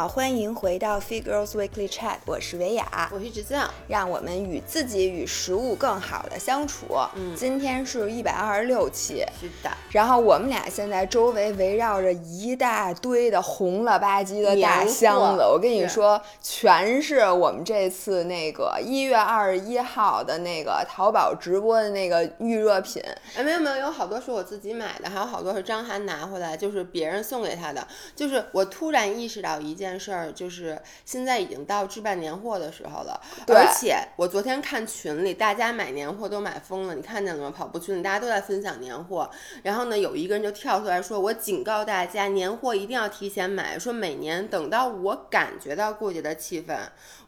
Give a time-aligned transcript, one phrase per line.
[0.00, 6.86] 好，欢迎回到 Fit Girls Weekly Chat，我是维雅，我是直酱，让我们与自己与食物更好的相处。
[7.16, 23.02] 嗯今天是一百二十六期，是的，然后我们俩现在周围围绕着一大堆的红了吧唧的大箱子，我跟你说，全是我们这次那个一月二十一号的那个淘宝直播的那个预热品。
[23.36, 27.86] 哎，没有没有，有好多是我自己买的，还有好多是张涵拿回来，就是别人送给他的。
[28.16, 37.54] 就是我突然意识到一件事儿，就是现在已经到置办年货的时候了，而且我昨天看群里，大家买年货都买疯了，你看见了吗？
[37.56, 39.30] 跑步群里大家都在分享年货，
[39.62, 43.78] 然后呢，有一个人就跳出来说：“我警告大家，年货一定要提前买。
[43.78, 46.76] 说每年等到我感觉到过节的气氛，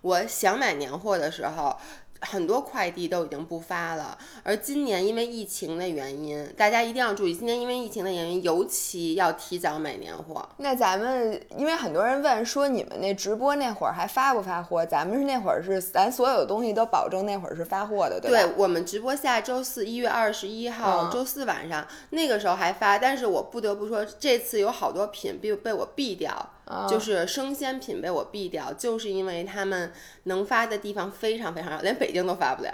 [0.02, 1.76] 我想买年货的时候。”
[2.22, 10.48] 很多快递都已经不发了，而今年因为疫情的原因，大家一定要注意，今年因为疫情的原因，尤其要提早买年货。
[10.58, 14.86] 那咱们因为很多人问说你们那直播那会儿还发不发货？
[14.86, 18.42] 咱们是那会儿是咱所有的东西都保证那会儿是发货的，对吧？
[18.42, 29.92] 对我们直播下周四一月二十一号、嗯周四晚上那个时候还发，但是我不得不说，这次有好多品被被我毙掉，嗯就是生鲜品被我毙掉，就是因为他们
[30.24, 32.72] 能发的地方非常非常少，连北京都发不了。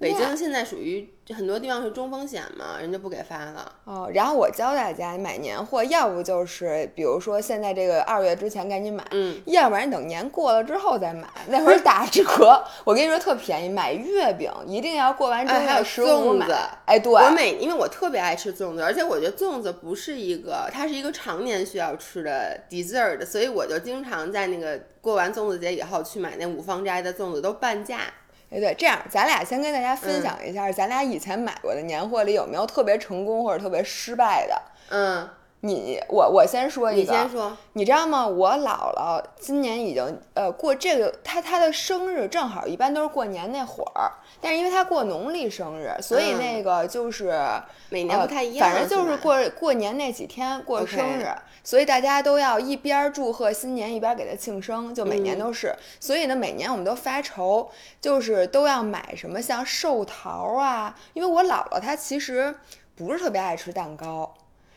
[0.00, 3.72] 北京现在属于很多地方是中风险嘛，人就不给发了。
[3.84, 12.62] 哦，然后我教大家买年货，要不就是比如说现在这个二月之前赶紧买，嗯，要不然等年过了之后再买，那会儿打折。
[12.84, 16.44] 我跟你说特便宜，买月饼一定要过完正哎还有月十五买。
[16.44, 28.00] 粽子哎，对，我每因为我特别爱吃粽子，而且我觉得粽子不是一个，它是一个常年需要吃的 dessert，所以我就经常在那个过完粽子节以后去买那五芳斋的粽子，都半价。
[28.54, 34.62] 哎对，这样咱俩先跟大家嗯分享一下，咱俩以前买过的年货里有没有特别成功或者特别失败的？
[34.90, 35.28] 嗯，
[35.64, 37.56] 你我我先说一你，先说。
[37.72, 38.26] 你知道吗？
[38.26, 47.40] 我姥姥今年已经呃过这个，她她的生日正好一般都是过年那会儿，但是因为她过农历生日，所以嗯那个就是、
[47.88, 51.26] 每年不太一样呃，反正就是吧过过年那几天过生日
[51.64, 55.74] 所以大家都要一边儿祝贺新年，一边儿给她庆生，就每年嗯都是。
[55.98, 57.70] 所以呢，每年我们都发愁，
[58.02, 62.54] 就是都要买什么像寿桃啊，因为我姥姥她其实
[62.94, 64.34] 不是特别爱吃蛋糕。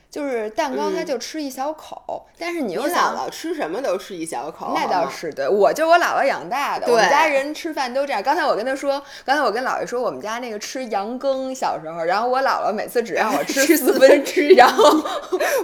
[0.10, 4.88] 就是蛋糕，她嗯就吃一小口，但是你你又想姥姥吃什么都吃一小口，那。
[4.88, 8.24] 倒是对，我就我姥姥养大的，我们家人吃饭都这样。
[8.24, 14.84] 刚才我跟他说，刚才我跟姥爷说，我们家那个吃羊羹，小时候，然后我姥姥每次只让我吃吃四四分之一然后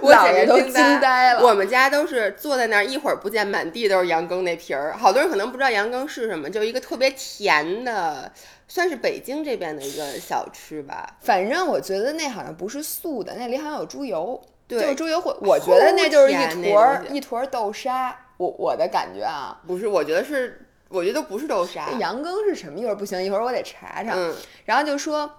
[0.01, 1.41] 我姥爷都惊惊呆了。
[1.41, 4.93] 我们家都是坐在那儿，一会儿不见满地都是羊羹那皮儿。
[4.97, 8.29] 好多人可能不知道羊羹是什么，就一个特别甜的，
[8.67, 11.17] 算是北京这边的一个小吃吧。
[11.21, 15.35] 反正我觉得那好像不是素的，那里好像有猪油，对就是猪油混。
[15.41, 19.61] 我觉得那就是一坨儿一坨儿豆沙，我我的感觉啊。
[19.67, 21.97] 不是，我觉得是，我觉得不是豆沙这。
[21.97, 22.79] 羊羹是什么？
[22.79, 24.13] 一会儿不行，一会儿我得查查。
[24.15, 24.35] 嗯，
[24.65, 25.29] 然后就说，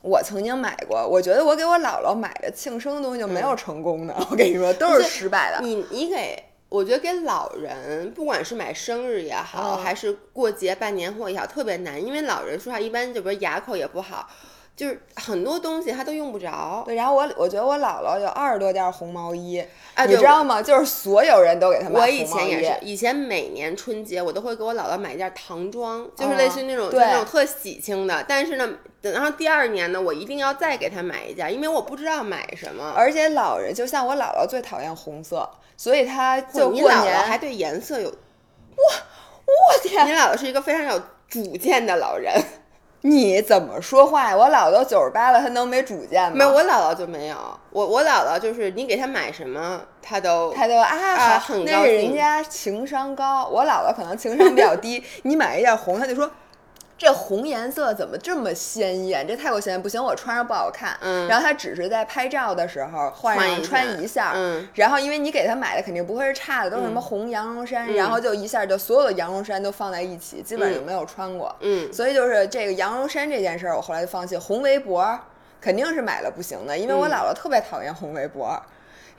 [0.00, 5.60] 我曾经买过，我觉得我给我姥姥买的庆生的东西就没有成功的，我跟你说都是失败的。
[5.60, 14.26] 你你给，我觉得给老人，不管是买生日也好，嗯还是过节办年货也好，特别难，因为老人说话一般就比如牙口也不好，
[14.74, 16.82] 就是很多东西他都用不着。
[16.86, 19.62] 对，然后我我觉得我姥姥有二十多件红毛衣，
[19.94, 20.62] 啊，你知道吗？
[20.62, 28.24] 就是所有人都给她买我以红毛衣前也是，以前每年春节我都会给我姥姥买一件唐装，就是类似于那种、就那种特喜庆的。
[28.26, 28.68] 但是呢，
[29.02, 32.92] 等然后第二年呢，我一定要再给她买一件，因为我不知道买什么。
[32.96, 42.32] 而且老人就像我姥姥最讨厌红色，所以她就你姥姥过年还对颜色有，我天，你姥姥是一个非常有主见的老人。
[43.02, 44.36] 你怎么说话呀？
[44.36, 46.36] 我姥姥都九十八了，她能没主见吗？
[46.36, 47.36] 没有，我姥姥就没有。
[47.70, 53.46] 我我姥姥就是你给她买什么，她都她都啊，啊很高那是人家情商高。
[53.46, 56.30] 我姥姥可能情商比较低， 你买一件红，她就说。
[57.02, 59.26] 这红颜色怎么这么鲜艳？
[59.26, 60.96] 这太过鲜艳，不行，我穿上不好看。
[61.00, 71.52] 嗯然后他只是在拍照的时候换上穿一下，嗯然后因为你给他买的肯定不会是差的，都是什么红羊绒衫，然后就一下就所有的羊绒衫都放在一起，基本上就没有穿过。
[71.58, 74.36] 嗯，所以就是这个羊绒衫这件事儿，我后来就放弃。
[74.36, 75.18] 红围脖
[75.60, 78.62] 肯定是买了不行的，因为我嗯姥姥特别讨厌红围脖。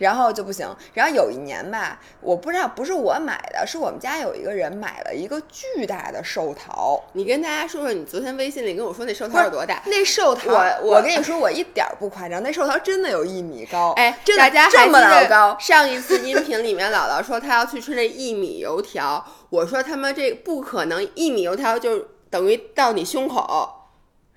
[0.03, 9.81] 然后就不行，然后有一年吧，我不知道不是我买的，是我们家有一个人买了一个巨大的寿桃，你跟大家说说，你昨天微信里跟我说那寿桃有多大？
[9.85, 23.82] 那寿桃，我我跟你说，我一点儿不夸张，那寿桃真的有一米高，哎，真的大家这么老高，上一次音频里面，姥姥说她要去吃那一米油条，我说他妈这不可能，一米油条就等于到你胸口。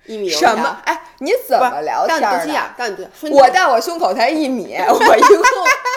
[0.07, 0.81] 一米什么？
[0.85, 2.45] 哎，你怎么聊到天儿的？
[2.45, 5.43] 你肚脐眼儿，到你肚我到我胸口才一米， 我一共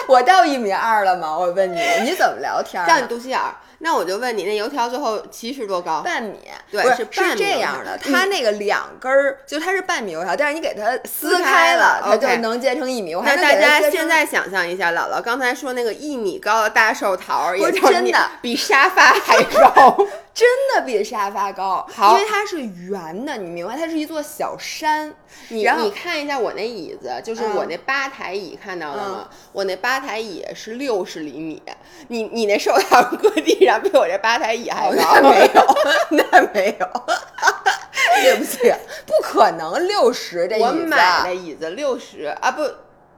[0.07, 1.37] 我到一米二了吗？
[1.37, 3.07] 我问你，你怎么聊天儿到你？
[3.07, 6.01] 肚脐眼儿，那我就问你，那油条最后其实多高？
[6.01, 13.15] 半米，对是是半这样的，它那个两根儿，就它是半米油条，但是你给它撕开开了它就能结成一米。
[13.15, 20.05] 我还能那大家现在想象一下，姥姥刚才说那个一米高的大寿桃儿，也就是真的比沙发还 高。
[20.33, 23.75] 真的比沙发高，好因为它是圆的，你明白？
[23.75, 25.13] 它是一座小山。
[25.49, 29.29] 你你看一下我那椅子，就是嗯我那吧台椅，看到了吗？
[29.51, 31.61] 我那吧台椅是六十厘米，
[32.07, 35.19] 你你那寿桃搁地上比我这吧台椅还 哦，高。
[35.21, 35.75] 那没有，
[36.31, 36.87] 那没有，
[38.23, 38.73] 对不起，
[39.05, 42.63] 不可能六十这椅子，我买的椅子六十啊，不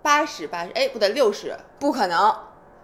[0.02, 2.36] 八十八十，哎，不对，六十，不可能。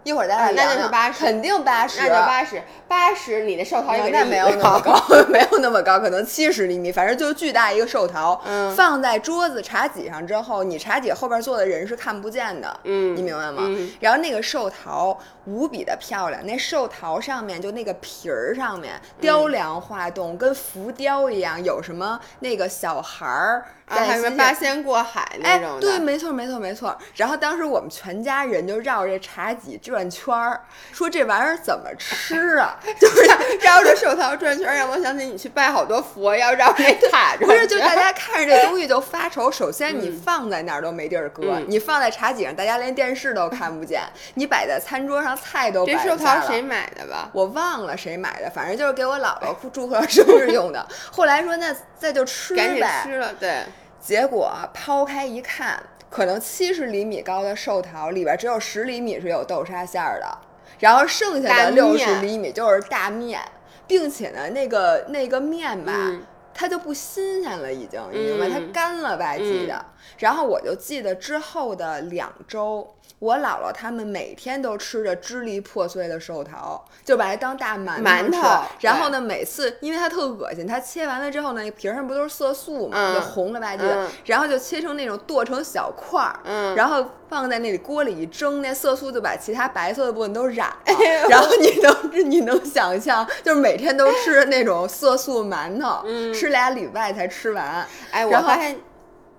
[0.04, 13.64] 一会儿咱俩啊那就是量量80肯定八十，那就八十，八十你的寿桃应该没有那么高， 没有那么高，可能七十厘米，反正就是巨大一个寿桃，嗯放在桌子茶几上之后，你茶几后边坐的人是看不见的，嗯你明白吗？
[13.66, 25.82] 嗯然后那个寿桃无比的漂亮，那寿桃上面就那个皮儿上面雕梁画栋，跟浮雕一样，有什么那个小孩儿啊，还有什么八仙过海那哎种，的。
[25.82, 26.96] 对，没错，没错，没错。
[27.16, 30.62] 然后当时我们全家人就绕着这茶几转圈儿，
[30.94, 32.78] 说这玩意儿怎么吃啊？
[33.00, 33.22] 就是
[33.62, 39.52] 绕着寿桃转圈儿，让我想起你去拜好多佛要绕那塔转不是，就大家 看着这东西就发愁。
[39.52, 44.02] 首先，你放在那儿都没地儿搁，嗯你放在茶几上，大家连电视都看不见；
[44.36, 47.30] 你摆在餐桌上，菜都摆这寿不下了桃谁买的吧？
[47.34, 50.86] 我忘了谁买的，反正就是给我姥姥祝贺生日用的。
[51.12, 53.64] 后来说那再就吃呗赶紧，吃了，对，
[54.02, 60.38] 结果抛开一看，可能七十厘米高的寿桃里边只有十厘米是有豆沙馅儿的，
[60.80, 63.40] 然后剩下的六十厘米就是大面，
[63.88, 65.94] 并且呢，那个那个面吧。
[65.96, 68.50] 嗯它就不新鲜了，已经，你明白？
[68.50, 69.86] 它嗯干了吧唧的。
[70.18, 72.86] 然后我就记得之后的两周，
[73.18, 78.32] 我姥姥他们每天都吃着支离破碎的寿桃，就把它当大馒馒吃。
[78.32, 78.48] 头
[78.82, 83.16] 然后呢，每次因为它特恶心，它切完了之后呢，那皮儿上不都是色素嘛，嗯。
[83.16, 84.10] 就红了吧唧的，嗯。
[84.26, 86.76] 然后就切成那种剁成小块儿，嗯。
[86.76, 90.76] 然后放在那里锅里一蒸，那色素就把其他白色的部分都染了。
[90.86, 96.34] 哎然后你能你能想象，就是每天都吃那种色素馒头，嗯。
[96.34, 97.86] 吃俩礼拜才吃完。
[98.12, 98.80] 哎，我发现，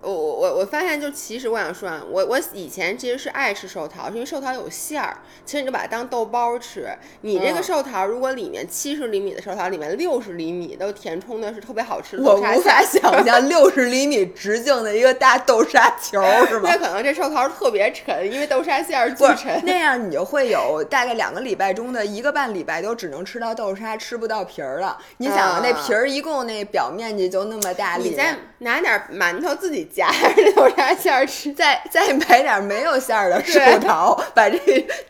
[0.02, 6.88] 我我我我发现，就其实我想说啊，我我以前其实是爱吃寿桃，是因为寿桃有馅儿，其实你就把它当豆包吃。
[7.20, 12.80] 你这个嗯寿桃，如果里面七十厘米的寿桃，里面六十厘米都填充的是特别好吃的我豆沙无法。
[12.90, 16.78] 想象六十厘米直径的一个大豆沙球，是吗那？
[16.78, 19.62] 可能这寿桃特别沉，因为豆沙馅儿巨沉。
[19.64, 24.96] 那样，你就会有大概两个礼拜中的一个半礼拜都只能吃到豆沙，吃不到皮儿了。
[25.18, 34.58] 你想啊，那啊皮儿一共那表面积就那么大，你再拿点馒头自己夹着豆沙馅儿吃，再再买点没有馅儿的寿对桃，把这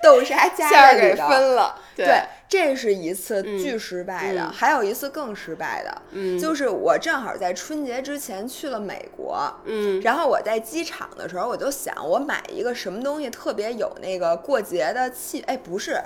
[0.03, 1.15] 豆沙加馅儿给。
[1.15, 1.77] 分了。
[1.94, 16.00] 对，这是一次嗯巨失败的，嗯还有一次更失败的，嗯就是我正好在春节之前去了美国，嗯然后我在机场的时候，我就想我买一个什么东西特别有那个过节的气，哎，不是。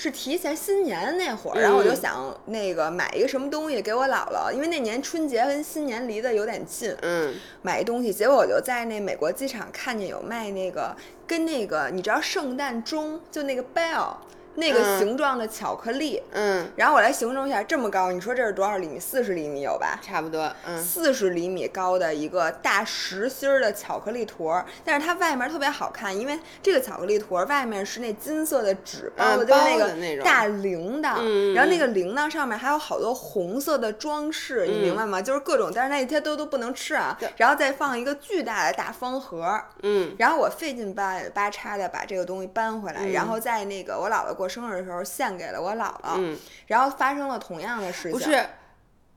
[0.00, 1.96] 是提前新年那会儿，然后我就嗯。
[1.96, 7.34] 想那个买一个什么东西给我姥姥，因为那年春节跟新年离得有点近，嗯。
[7.62, 10.94] 买一东西，结果我就在那美国机场看见有卖那个
[11.26, 14.14] 跟那个你知道圣诞钟就那个 bell
[14.58, 18.98] 那个嗯形状的巧克力，嗯，然后我来形容一下，这么高，你说这是多少厘米？
[18.98, 19.98] 四十厘米有吧？
[20.02, 20.52] 差不多。
[20.66, 35.22] 嗯四十厘米高的一个大实心儿的巧克力坨儿，但是它外面特别好看，因为这个巧克力坨儿外面是那金色的纸包的，嗯就是那个大铃铛，嗯然后那个铃铛上面还有好多红色的装饰，你明白吗？
[35.22, 37.16] 就是各种，但是那些都都不能吃啊。
[37.36, 46.36] 然后再放一个巨大的大方盒儿，嗯然后我费劲巴巴叉的把这个东西搬回来，嗯然后在那个我姥姥过生日的时候献给了我姥姥，嗯，
[46.66, 48.12] 然后发生了同样的事情。
[48.12, 48.44] 不是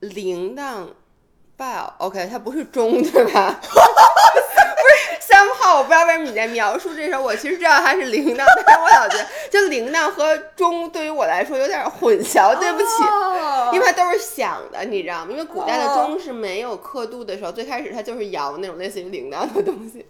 [0.00, 0.86] 铃铛
[1.58, 3.58] bell，OK，、它不是钟对吧？
[3.62, 12.86] 不是三号，我不知道为什么你在描述这时候，我其实知道它是铃铛，但是我老觉得就铃铛和钟对于我来说有点混淆，对不起。
[13.04, 15.28] 哦因为它都是响的，你知道吗？
[15.30, 20.04] 因为古代的哦钟是没有刻度的时候，最开始它就是摇那种类似于铃铛的东西。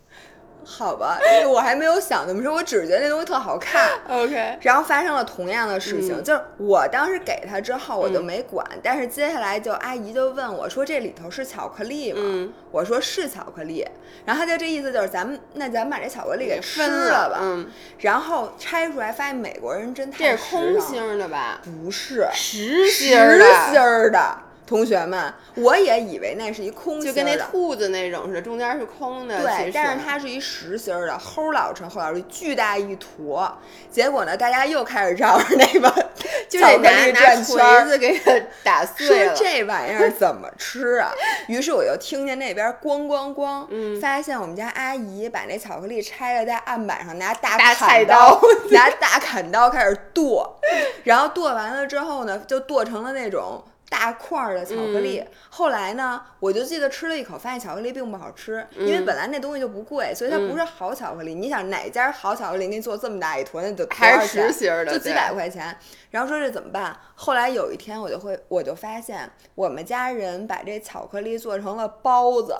[0.64, 3.90] 好吧，我还没有想那么说，我只是觉得那东西特好看。
[4.08, 12.20] OK，然后发生了同样的事情，嗯就是我当时给他之后我就嗯没管，但是接下来就阿姨就问我说这里头是巧克力吗？
[12.22, 13.86] 嗯我说是巧克力，
[14.24, 21.60] 然后他就这意思就是咱们那咱们把这巧克力给吃分了吧，嗯，然后拆出来发现美国人真这太是空了，心儿的吧？
[21.62, 23.44] 不是实实心儿的。
[23.70, 24.38] 心儿的。
[24.64, 27.36] 同学们，我也以为那是一空心就跟那。
[27.50, 29.42] 兔子那种似的，中间是空的。
[29.42, 33.52] 对，但是它是一实心儿的，齁老沉齁老沉，巨大一坨。
[33.90, 35.90] 结果呢，大家又开始绕着那个
[36.48, 39.34] 就巧克得拿拿力转锤子给它打碎说了。
[39.36, 41.12] 这玩意儿怎么吃啊？
[41.48, 48.40] 于是我就听见那边咣咣咣，嗯发现我们家阿姨把那巧克力拆了，在案板上拿大菜刀
[48.70, 50.58] 拿大砍刀开始剁，
[51.04, 53.62] 然后剁完了之后呢，就剁成了那种。
[53.92, 61.34] 大块儿的巧克力，嗯后来呢，我就记得吃了一口，发现巧克力并不好吃，因为嗯本来那东西就不贵，所以它不嗯是好巧克力。
[61.34, 65.76] 你想哪家好巧克力给你做这么大一坨，那得多还是少钱实心的就几百块钱。
[66.10, 66.96] 然后说这怎么办？
[67.14, 72.56] 后来有一天我就会，我就发现我们家人把这巧克力做成了包子，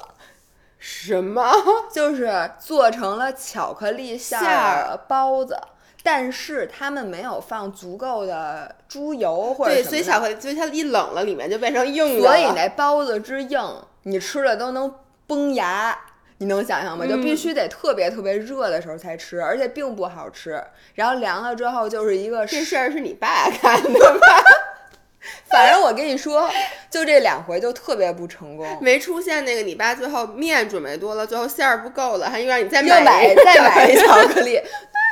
[0.79, 1.51] 什么？
[1.91, 5.57] 就是做成了巧克力馅馅儿包子。
[6.03, 12.37] 但是他们没有放足够的猪油或者对，所以巧克力，所以它一冷了，里面就变成硬的了。
[12.37, 13.61] 所以那包子之硬，
[14.03, 14.93] 你吃了都能
[15.27, 15.97] 崩牙，
[16.39, 17.07] 你能想象吗？
[17.07, 20.63] 就嗯必须得特别特别热的时候才吃，而且并不好吃。
[20.95, 24.43] 然后凉了之后就是一个这事儿是你爸干的吧？
[25.49, 26.51] 反正我跟你说，
[26.91, 28.67] 就这两回就特别不成功。
[28.81, 34.61] 没出现那个你爸最后面准备多了，最后馅儿不够了，还又让你再买再买一巧克力，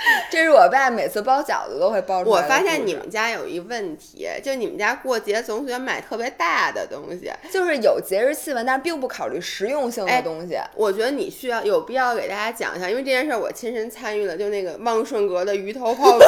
[0.31, 2.49] 这是我爸每次包饺子都会包出我来我。
[2.49, 7.31] 发现你们家有一问题，就你们家过节总喜欢买特别大的东西。
[7.51, 10.59] 就是有节日气氛，但是并不考虑实用性的哎东西。
[10.75, 16.27] 我觉得你需要有必要给大家讲一下，因为这件事儿我亲身参与了，就那个旺顺阁的鱼头泡饼。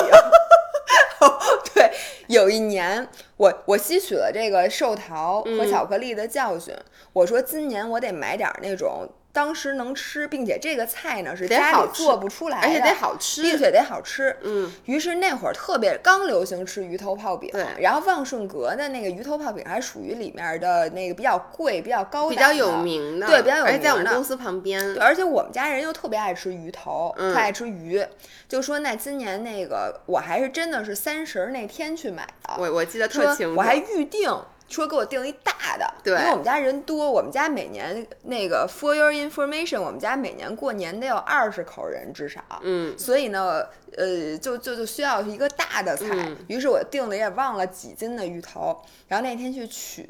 [1.75, 1.91] 对，
[2.27, 6.75] 有一年我我吸取了这个寿桃和嗯巧克力的教训，
[7.13, 14.37] 我说今年我得买点儿那种当时能吃，并且这个菜呢是得家里好做不出来的，而且得好吃并且得好吃。
[14.43, 25.03] 嗯，于是那会儿特别刚流行吃鱼头泡饼，对然后旺顺阁的那个鱼头泡饼还属于里面的那个比较贵、比较高比较有名的，对比较有而且在我们名的公司旁边对，。
[25.03, 28.05] 而且我们家人又特别爱吃鱼头，嗯特爱吃鱼，
[28.47, 34.31] 就说那今年那个我还是真的是三十儿那天去买的，我我记得特清楚，我还预定。
[34.73, 36.15] 说给我订一大的，对。
[36.15, 43.65] 因为我们家人多，我们家每年那个 for your information，我们家每年过年得有二十口人至少，嗯，所以呢，
[43.97, 46.37] 呃，就就就需要一个大的菜，嗯。
[46.49, 50.09] 于是我订了也忘了几斤的鱼头，然后那天去取，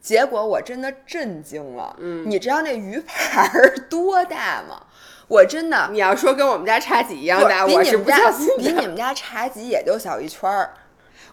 [0.00, 2.28] 结果我真的震惊了，嗯。
[2.28, 4.82] 你知道那鱼盘儿多大吗？
[5.26, 8.12] 我真的你要说跟我们家茶几一样大，我是不比
[8.58, 8.64] 你。
[8.64, 10.74] 比你们家茶几也就小一圈儿，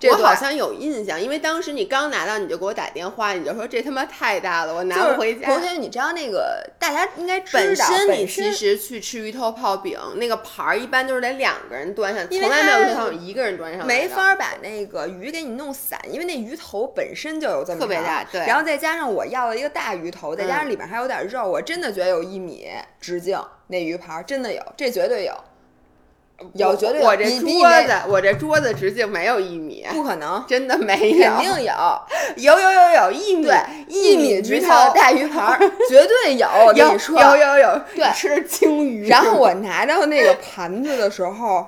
[0.01, 5.45] 这我好像有印象，因为当时你刚拿到，你就给我打电话，你就说这他妈太大了，我拿不回家。
[5.45, 22.67] 同学，你知道那个大家应该知道，本身你其实去吃鱼头泡饼，那个盘儿一般都是得两个人端上，从来没有它鱼头一个人端上没法儿把那个鱼给你弄散，因为那鱼头本身就有这么特别大对然后再加上我要了一个大鱼头，再加上里面还有点肉，我真的觉得有一米
[22.99, 25.33] 直径，那鱼盘儿真的有，这绝对有，
[26.53, 27.07] 有绝对有。
[27.07, 32.01] 我这桌子，我这桌子直径没有一米，不可能，真的没有肯有，定有，
[32.37, 33.57] 有有有有一米，对，
[33.87, 41.67] 一米直鱼径的头，大鱼盘 绝对有，我跟有你说，有有有，对吃的鲸鱼，然后 我拿到那个盘子的时候，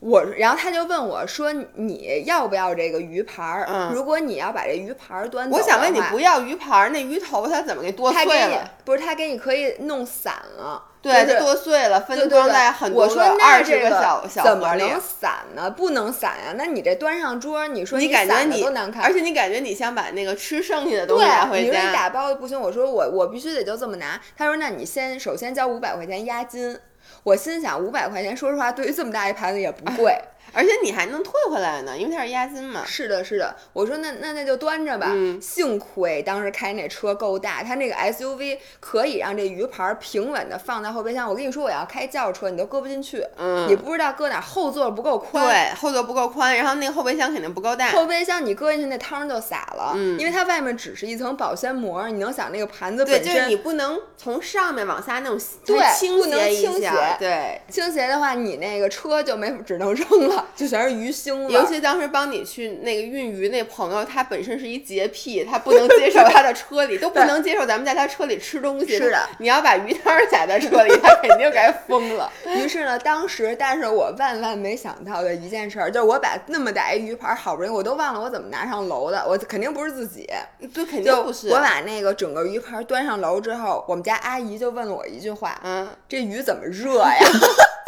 [0.00, 3.66] 我然后他就问我说：“你要不要这个鱼盘儿？
[3.68, 8.70] 嗯如果你要把这鱼盘儿端走我想问你，不要鱼盘儿，那鱼头它怎么给剁碎了？
[8.82, 14.42] 不是他给你可以弄散了，对，就是剁碎了，分装在很多个我说那二十个这个小小。
[14.42, 15.70] 怎么能散呢？
[15.70, 16.54] 不能散呀！
[16.56, 24.18] 那你这端上桌，你说你感觉散多难看，而且你感觉你想把那个吃剩下的东西拿回家你说你，打包的不行，我说我我必须得就这么拿。
[24.34, 26.78] 他说那你先首先交五百块钱押金。
[27.22, 30.18] 我心想五百块钱，说实话，对于这么大一盘子也不贵。
[30.52, 32.82] 而且你还能退回来呢，因为它是押金嘛。
[32.86, 35.08] 是的，是的，我说那那那就端着吧。
[35.10, 41.28] 嗯幸亏当时开那车够大，它那个 SUV 可以让这鱼盘儿平稳的放在后备箱。
[41.28, 45.44] 我跟你说，我要开轿车，你都搁不进去，嗯你不知道搁哪儿，后座不够宽。
[45.46, 47.90] 对，后座不够宽，然后那个后备箱肯定不够大。
[47.90, 57.60] 后备箱你搁进去，那汤就洒了，嗯因为它外面只是一层保鲜膜，你能想那个盘子对，本身就是你不能从上面往下那种对倾不能倾下斜对。
[57.70, 61.50] 倾斜的话，你那个车就没只能扔了，就全是鱼腥了。
[61.50, 68.96] 尤其当时帮你去那个运鱼那朋友，他本身是一洁癖，他不能接受他的车里 都不能接受咱们在他车里吃东西。
[68.96, 72.30] 是的，你要把鱼汤撒在车里，他肯定该疯了。
[72.46, 80.28] 于是呢，当时，但是我万万没想到的一件事儿，就是我把那么大一鱼盘儿，好不容易我都忘了我怎么拿上楼的，我肯定不是自己，
[80.72, 81.48] 对，肯定就不是。
[81.48, 87.16] 我把那个整个鱼盘儿端上楼之后，我们家阿姨就问了我一句话：“嗯，这鱼怎么热呀？”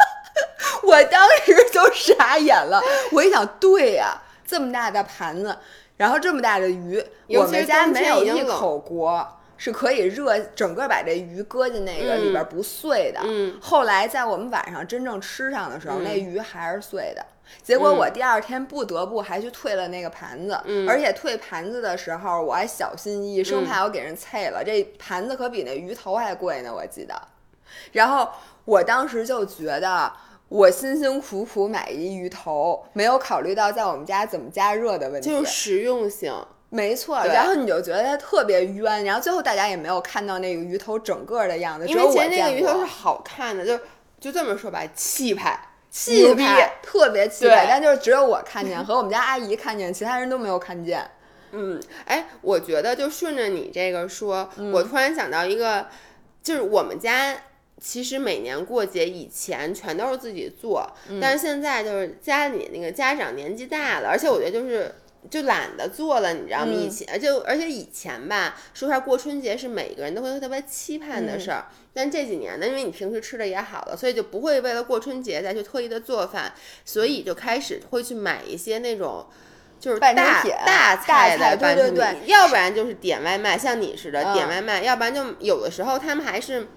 [0.85, 5.57] 我当时就傻眼了，我一想，对呀、这么大的盘子。
[5.95, 9.25] 然后这么大的鱼，我们家没有一口锅
[9.57, 13.21] 是可以热整个把这鱼搁进那个里边不碎的。
[13.23, 17.23] 嗯，后来在我们晚上真正吃上的时候，那鱼还是碎的。
[17.61, 20.59] 结果我第二天不得不还去退了那个盘子，
[20.89, 24.63] 而且退盘子的时候我还小心翼翼，生怕我给人碎了。
[24.65, 27.13] 这盘子可比那鱼头还贵呢，我记得。
[27.91, 28.27] 然后
[28.65, 30.11] 我当时就觉得，
[30.53, 36.31] 我辛辛苦苦买一鱼头，没有考虑到在我们家怎么加热的问题，就是实用性。
[36.69, 43.79] 没错，然后你就觉得它特别冤，然后最后大家也没有看到那个鱼头整个的样子，因为其实那个鱼头是好看的，就
[44.19, 45.59] 就这么说吧，气派。
[45.89, 51.03] 气派，特别气派，但就是只有我看见，和我们家阿姨看见，其他人都没有看见。
[51.51, 55.87] 嗯，哎，我觉得就顺着你这个说，我突然想到一个，
[56.43, 57.35] 就是我们家
[57.83, 64.95] 其实每年过节以前全都是自己做，但是现在就是家里那个家长年纪大了，而且我觉得就是。
[65.31, 66.73] 就懒得做了，你知道吗？
[66.73, 71.67] 以前就而且以前吧，说实话，过春节是每个人都会特别期盼的事儿。
[71.93, 76.51] 但这几年呢，因为你平时吃的也好了，所以就不会为了过春节再去特意的做饭，
[76.83, 79.25] 所以就开始会去买一些那种
[79.79, 80.13] 就是大
[80.65, 86.67] 大菜的半成品，要不然就是点外卖，像你似的点外卖，要不然就有的时候他们还是。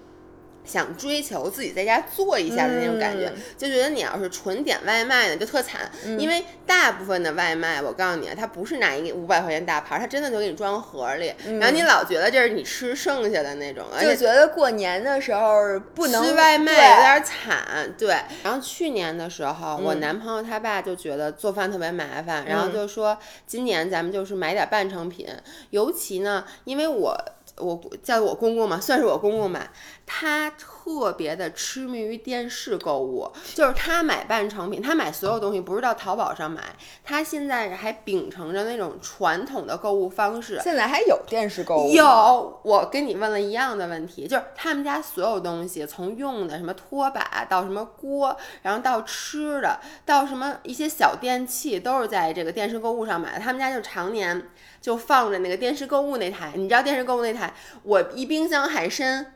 [0.67, 18.09] 想追求自己在家做一下的那种感觉，就觉得你要是纯点外卖呢，就特惨，因为大部分的外卖，我告诉你啊，它不是拿一个五百块钱大盘，它真的就给你装盒里，然后你老觉得这是你吃剩下的那种，就觉得过年的时候不能吃外卖有点惨，对。
[18.43, 25.27] 然后去年的时候，我男朋友他爸就觉得做饭特别麻烦，然后就说今年咱们就是买点半成品，
[25.69, 27.17] 尤其呢，因为我。
[27.57, 29.71] 我叫我公公嘛，算是我公公吧。
[30.05, 30.49] 他
[30.87, 36.63] 特别的痴迷于电视购物，就是他买半成品，他买所有东西不是到淘宝上买，
[37.03, 40.57] 他现在还秉承着那种传统的购物方式。
[40.63, 41.91] 现在还有电视购物？
[41.91, 53.39] 有，我跟你问了一样的问题，就是他们家所有东西，从用的什么拖把到什么锅，然后到吃的，到什么一些小电器，都是在这个电视购物上买的。
[53.39, 54.49] 他们家就常年。
[54.79, 57.51] 就放着那个电视购物那台，你知道电视购物那台，
[57.83, 59.33] 我一冰箱海参，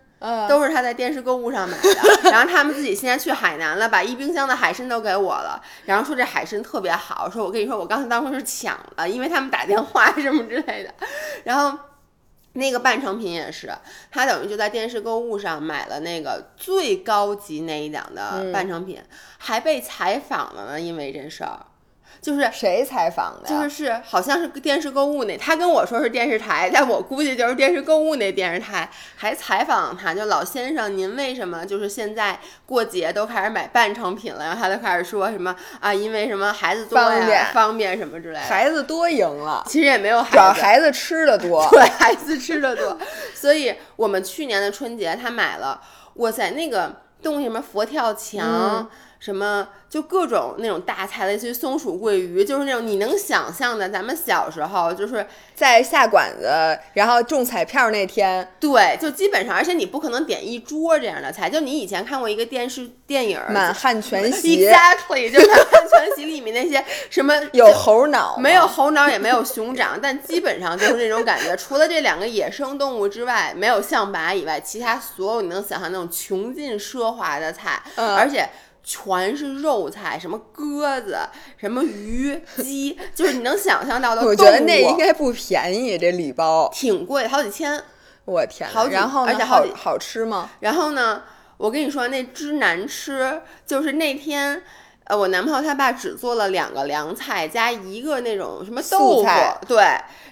[0.48, 2.32] 都是他在电视购物上买的。
[2.32, 10.94] 然后他们自己现在去海南了，把一冰箱的海参都给我了，然后说这海参特别好，说我跟你说，我刚才当时是抢了，因为他们打电话什么之类的。
[11.44, 11.78] 然后
[12.54, 13.74] 那个半成品也是，
[14.12, 19.02] 他等于就在电视购物上买了那个最高级那一档的半成品，
[19.38, 21.66] 还被采访了呢，因为这事儿。
[22.22, 23.50] 就是谁采访的？
[23.50, 34.46] 就是好像是电视购物那，他跟我说是电视台，但我估计就是电视购物那电视台还采访他，就老先生，您为什么就是现在过节都开始买半成品了？
[34.46, 38.42] 然后他就开始说什么啊，因为什么孩子多呀，方便什么之类的。
[38.42, 42.96] 孩子多赢了，其实也没有，主要孩子吃的多， 对，孩子吃的多。
[43.34, 45.82] 所以我们去年的春节他买了，
[46.18, 48.88] 哇塞，那个东西什么佛跳墙。
[49.22, 53.88] 什么就各种那种大菜，类似于松鼠桂鱼，就是那种你能想象的。
[53.88, 56.50] 咱们小时候就是在下馆子，
[56.94, 61.48] 然后中彩票那天，对，就基本上，而且你不可能点一桌这样的菜。
[61.48, 71.56] 就你以前看过一个电视电影 《满汉全席》，Exactly，就《满汉全席》里面那些什么 有猴脑，没有猴脑，也没有熊掌，但基本上就是那种感觉。
[71.56, 78.50] 除了这两个野生动物之外，没有象拔以外，其他所有你能想象那种穷尽奢华的菜，而且。
[78.84, 81.18] 全是肉菜，什么鸽子，
[81.58, 84.24] 什么鱼、鸡， 就是你能想象到的。
[84.24, 87.82] 我觉得那应该不便宜，这礼包挺贵，好几千。
[88.26, 90.50] 我天，好然后而且好好吃吗？
[90.60, 91.24] 然后呢，
[91.58, 94.62] 我跟你说，那之难吃，就是那天。
[95.06, 99.28] 呃，我男朋友他爸只做了两个凉菜加一个那种什么豆腐，
[99.68, 99.84] 对。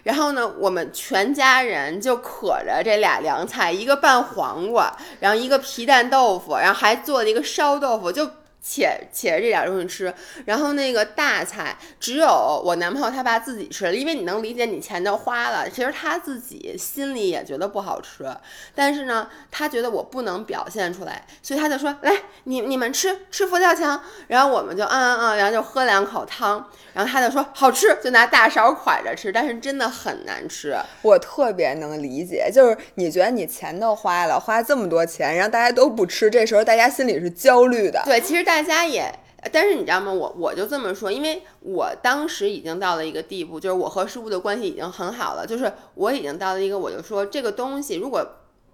[0.04, 8.30] 然后呢，我们全家人就可着这俩凉菜，一个拌黄瓜，然后一个皮蛋豆腐，然后还做了一个烧豆腐，就。
[8.62, 10.14] 且且着这点东西吃，
[10.46, 12.28] 然后那个大菜只有
[12.64, 18.26] 我男朋友他爸自己吃了，因为你能理解你钱都花了，其实他自己心里也觉得不好吃，
[18.76, 30.78] 但是呢，他觉得我不能表现出来，所以他就说来你你们吃吃佛跳墙，然后我们就嗯嗯嗯，然后就喝两口汤，然后他就说好吃，就拿大勺蒯着吃，但是真的很难吃。
[31.02, 38.02] 我特别能理解，就是你觉得你钱都花了，花这么多钱，然后大家都不吃，这时候大家心里是焦虑的。
[38.06, 38.64] 对，其实大。
[38.64, 39.14] 家也，
[39.52, 40.12] 但是你知道吗？
[40.12, 48.26] 我我就这么说，因为我当时已经到了一个地步，就是我和师傅的关系已经很好了，就是我已经到了一个，我就说这个东西如果。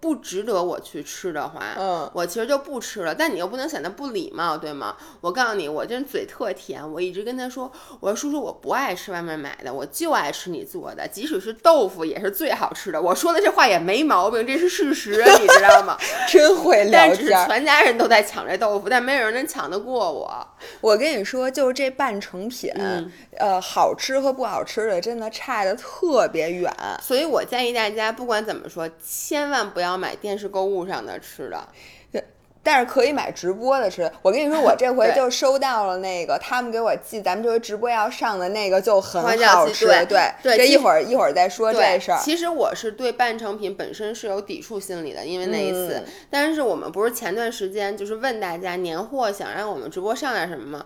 [0.05, 3.15] 不值得我去吃的话，嗯，我其实就不吃了。
[3.15, 4.95] 但你又不能显得不礼貌，对吗？
[5.19, 13.01] 我告诉你，我这嘴特甜，我一直跟他说，我说叔叔，我不爱吃外面买的，我就爱吃你做的，即使是豆腐也是最好吃的。
[13.01, 15.97] 我说的这话也没毛病，这是事实，你知道吗？
[16.29, 17.29] 真会聊但是。
[17.47, 20.47] 全家人都在抢这豆腐，但没有人能抢得过我。
[20.81, 26.71] 我跟你说，就是这半成品，嗯呃，好吃和不好吃的真的差的特别远。
[27.01, 31.67] 所以我建议大家，不管怎么说，千万不要买电视购物上的吃的。
[32.67, 34.11] 但是可以买直播的吃。
[34.23, 39.85] 我跟你说，我这回就收到了那个他们给我寄咱们这回直播要上的那个，就很好吃。
[39.85, 42.17] 对对对这一会儿一会儿再说这事儿。
[42.23, 46.01] 其实我是对半成品本身是有抵触心理的，因为那一次。
[46.03, 50.85] 嗯但是我们不是前段时间就是问大家年货想让我们直播上点什么吗？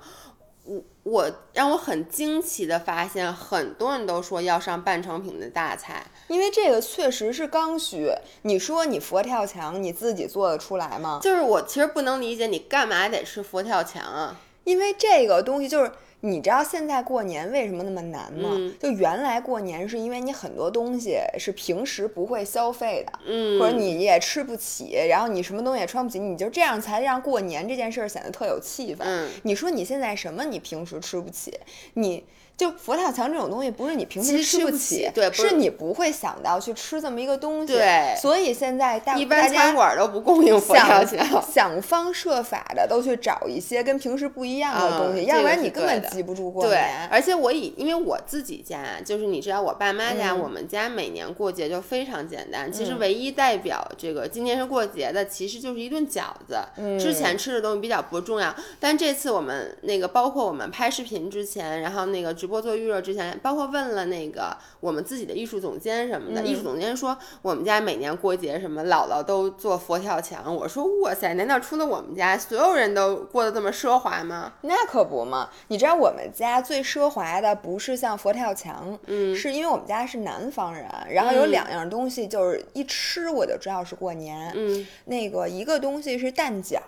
[0.70, 6.06] 我我让我很惊奇的发现，很多人都说要上半成品的大菜。
[6.28, 8.12] 因为这个确实是刚需。
[8.44, 11.20] 你说你佛跳墙你自己做得出来吗？
[11.24, 14.36] 就是我其实不能理解你干嘛得吃佛跳墙啊？
[14.64, 15.92] 因为这个东西就是。
[16.22, 18.50] 你知道现在过年为什么那么难吗？
[18.52, 29.04] 嗯就原来过年是因为你很多东西是平时不会消费的，嗯，或者你也吃不起，然后你什么东西也穿不起，你就这样才让过年这件事儿显得特有气氛。
[29.04, 31.58] 嗯你说你现在什么你平时吃不起，
[31.94, 32.24] 你
[32.60, 37.74] 就佛跳墙这种东西不是你平时吃不不起对不是是你不会想到去吃这么一个东西。
[37.74, 41.41] 对所以现在大一般餐馆都不供应佛跳墙。
[41.41, 52.69] 想方设法的都去找一些跟平时不一样的东西，嗯要不然你根本记不住过对年。，而且我以因为我自己家，就是你知道我爸妈家，嗯我们家每年过节就非常简单。
[52.69, 56.60] 其实嗯唯一代表这个今年是过节的，其实就是一顿饺子。
[57.00, 70.54] 之前吃的东西比较不重要，但这次我们那个包括我们拍视频之前，然后那个直播做预热之前，包括问了那个我们自己的艺术总监什么的，艺术总监说我们家每年过节什么姥姥都做佛跳墙。
[70.54, 74.54] 我说哇塞，难道除了我们家所有人都过得这么奢华吗？
[74.62, 75.50] 那可不嘛！
[75.68, 84.52] 你知道我们家最奢华的不是像佛跳墙，嗯是因为我们家是南方人，然后有嗯两样东西就是一吃我就知道是过年。
[84.56, 86.80] 嗯，那个一个东西是蛋饺，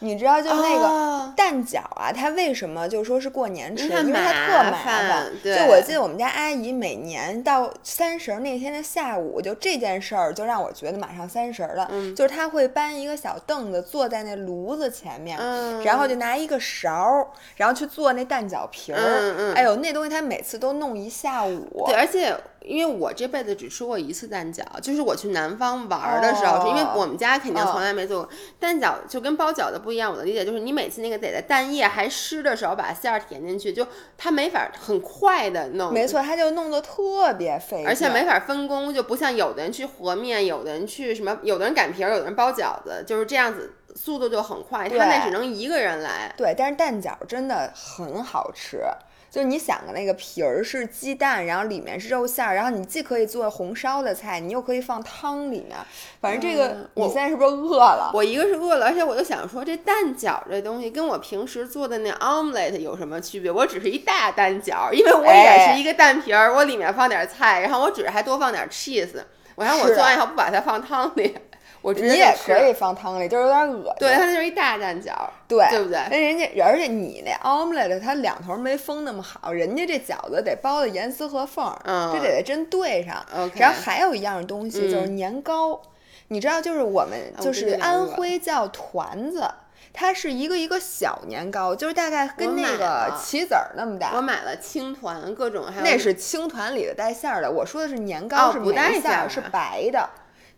[0.00, 3.88] 你知道就那个哦蛋饺啊，它为什么就说是过年吃？
[3.88, 11.88] 因为它特麻烦对就我记得我们家阿姨每年到三十儿那天的下午，就这件事儿就让我觉得马上三十儿了。
[11.90, 19.54] 嗯就是她会搬一个小凳子坐在那炉子前面，嗯然后就拿一个勺儿，然后去做那蛋饺皮儿。
[19.54, 21.84] 哎呦，那东西她每次都弄一下午。
[21.86, 30.10] 对，而且因为我这辈子只吃过一次蛋饺，就是我去南方玩的时候，是因为哦我们家肯定哦从来没做过、蛋饺，就跟包饺子不一样。
[30.10, 35.92] 我的理解就是，你每次那个得在蛋液还湿的时候把馅儿填进去，就它没法很快的弄。
[35.94, 36.08] 没。
[36.08, 44.88] 错，它就弄得特别费，而且没法分工，就不像有的人去和面，有的人去什么，有的人擀皮儿，有的人包饺子，就是这样子，速度就很快。
[44.88, 46.32] 他那只能一个人来。
[46.34, 48.80] 对，但是蛋饺真的很好吃。
[49.30, 55.76] 就是你想的那个皮儿是鸡蛋，然后里面是肉馅儿，然后你既可以做红烧的菜，你又可以放汤里面。
[56.20, 58.10] 反正这个、嗯你现在是不是饿了？
[58.14, 63.50] 我一个是饿了，而且我就想说，这蛋饺这东西跟我平时做的那 omelette 有什么区别？
[63.50, 69.22] 我只是一大蛋饺，因为我也哎是一个蛋皮儿，我里面放点菜，然后我只是还多放点 cheese。
[69.54, 71.36] 我让我做完以后不把它放汤里，
[71.80, 73.94] 我直接你也可以放汤里，就是有点恶心。
[73.98, 75.12] 对，它就是一大蛋饺，
[75.46, 83.24] 对对不对那人家，而且你那 omelette 它两头没封那么好，人家这饺子得包的严丝合缝，嗯这得真对上。
[83.54, 85.80] 然后还有一样东西就是嗯年糕，
[86.28, 89.48] 你知道，就是我们就是安徽叫团子。
[89.90, 94.12] 它是一个一个小年糕，就是大概跟那个棋子儿那么大。
[94.14, 100.08] 我买了青团，各种还有那是青团里的带馅儿的，我说的是年糕，是带馅儿，是白的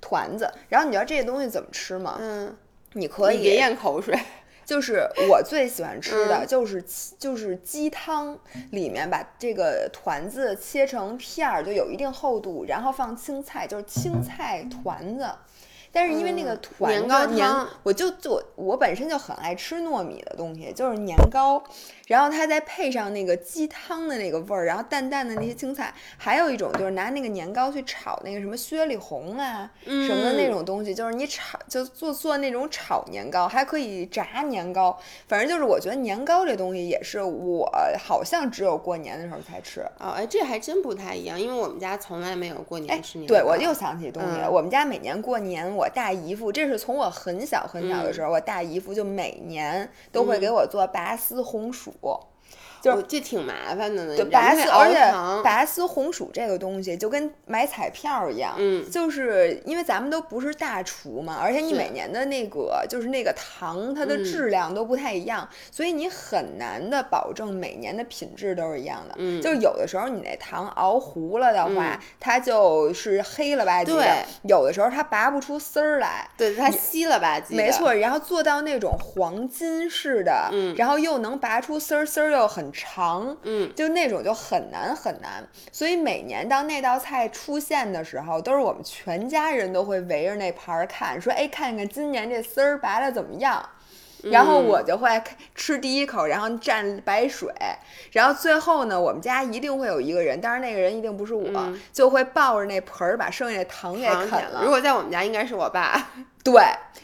[0.00, 0.50] 团子。
[0.68, 2.16] 然后你知道这些东西怎么吃吗？
[2.20, 2.56] 嗯，
[2.94, 4.18] 你可以你别咽口水。
[4.62, 8.38] 就是我最喜欢吃的嗯就是鸡就是鸡汤
[8.70, 15.28] 里面把这个团子切成片儿，就有一定厚度，然后放青菜，就是青菜团子。
[15.90, 16.60] 但是因为那个嗯
[17.08, 21.60] 团子年糕我就就我本身就很爱吃糯米的东西，就是年糕，
[22.10, 39.82] 然后它再配上那个鸡汤的那个味儿，然后淡淡的那些青菜，还有一种就是拿那个年糕去炒那个什么雪里红啊、什么的那嗯种东西，就是你炒就做做那种炒年糕，还可以炸年糕，反正就是我觉得年糕这东西也是我好像只有过年的时候才吃。
[40.00, 43.36] 哦，哎，这还真不太一样，因为我们家从来没有过哎年吃年糕。
[43.36, 44.48] 对，我又想起东西了。
[44.48, 51.94] 嗯我们家每年过年，我大姨夫，这是从我很小很小嗯的时候，我大姨夫就每年都会给我做拔丝红薯。
[52.00, 52.26] 我
[52.80, 54.16] 就这挺麻烦的呢。
[54.16, 69.14] 对，拔丝，而且拔拔丝红薯这个东西就跟买彩票一样，嗯，就是因为咱们都不是大厨嘛，而且你每年的那个就是那个糖，它的质量都不太一样，所以你很难的保证每年的品质都是一样的。
[69.18, 77.54] 嗯，就是有的时候你那糖熬糊了的话，它就是黑了吧唧的；有的时候它拔不出丝儿来，对，它稀了吧唧。
[77.54, 85.46] 没错，然后做到那种黄金似的，嗯，然后又能拔出丝儿，丝儿又很长，嗯，就那种就很难很难。
[85.72, 93.64] 所以每年当那道菜出现的时候，都是我们全家人都会围着那盘儿看，说：“哎，看看今年这丝儿拔的怎么样。”
[94.24, 95.08] 然后我就会
[95.54, 97.50] 吃第一口，然后蘸白水，
[98.12, 104.60] 然后最后呢，我们家一定会有一个人，但是那个人一定不是我，就会抱着那盆儿把剩下的糖给啃了。
[104.62, 106.10] 如果在我们家，应该是我爸。
[106.42, 106.62] 对，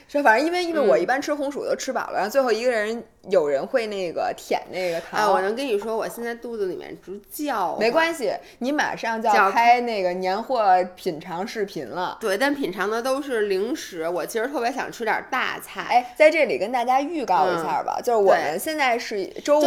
[0.08, 5.20] 说反正因为因为我一般吃红薯都吃饱了，然后最后一个人有人会那个舔那个糖。
[5.20, 7.76] 哎，我能跟你说，我现在肚子里面直叫。
[7.78, 12.16] 没关系，你马上就要拍那个年货品尝视频了。
[12.18, 14.08] 对，但品尝的都是零食。
[14.08, 15.82] 我其实特别想吃点大菜。
[15.82, 19.66] 哎，在这里跟大家预告一下吧，就是我们现在是周五。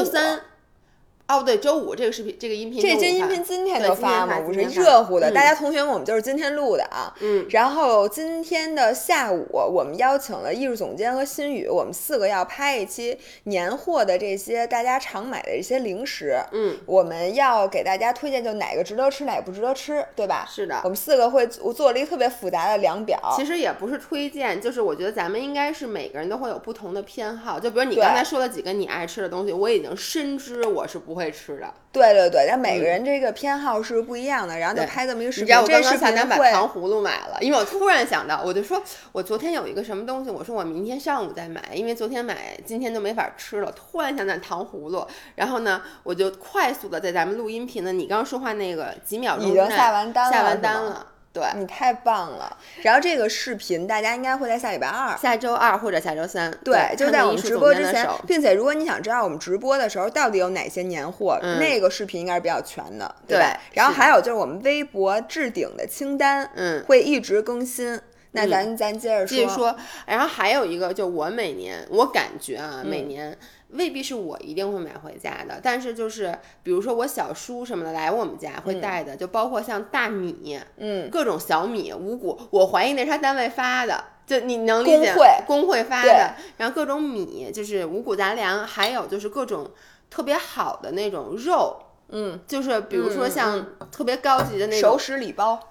[1.29, 5.29] 哦，对，周五这个视频，这个音频，这这音频今天就发嘛，不是热乎的。
[5.29, 7.13] 大家同学们，我们就是今天录的啊。
[7.21, 7.45] 嗯。
[7.51, 16.35] 然后今天的下午，我们邀请了艺术总监和新宇，我们四个要拍一期年货的这些大家常买的一些零食。
[16.51, 16.75] 嗯。
[16.87, 20.47] 我们要给大家推荐，就哪个值得吃，哪个不值得吃，对吧？
[20.49, 20.81] 是的。
[20.83, 23.19] 我们四个会我做了一个特别复杂的量表。
[23.35, 27.59] 其实也不是推荐，就是我觉得咱们应该是每个人都会有不同的偏好。
[27.59, 31.73] 就比如你刚才说了几个你爱吃的东西，我已经深知我是不会吃的。
[31.91, 35.45] 对对对，但每个人这个偏好是不一样的，然后就拍这么一个视频。
[35.45, 38.79] 你知道我刚刚下单把糖葫芦买了，因为我突然想到，我就说，
[39.11, 43.71] 我昨天有一个什么东西，我说我明天上午再买，因为昨天买，今天就没法吃了。
[43.71, 45.05] 突然想到糖葫芦，
[45.35, 51.07] 然后呢，我就快速的在咱们录音频的你刚刚说话那个几秒钟已经下完单了，下完单了。
[51.39, 63.59] 对你太棒了，然后这个视频大家应该会在下礼拜二、下周二或者下周三，对，就在我们直播之前，并且如果你想知道我们直播的时候到底有哪些年货，那个视频应该是比较全的，对吧？
[63.73, 67.99] 然后还有就是我们微博置顶的清单，嗯，会一直更新。
[68.31, 69.75] 那咱咱接着说，说，
[70.05, 73.35] 然后还有一个，就我每年我感觉啊，每年。
[73.69, 85.13] 未必是我一定会买回家的，但是就是比如说我小叔什么的来我们家会带的，就包括像大米，嗯，各种小米、五谷，我怀疑那是他单位发的，就你能理解？
[85.13, 89.69] 工会工会发的，然后各种米就是五谷杂粮，还有就是各种
[90.09, 91.77] 特别好的那种肉，
[92.09, 95.68] 嗯，就是比如说像特别高级的那种熟食礼包。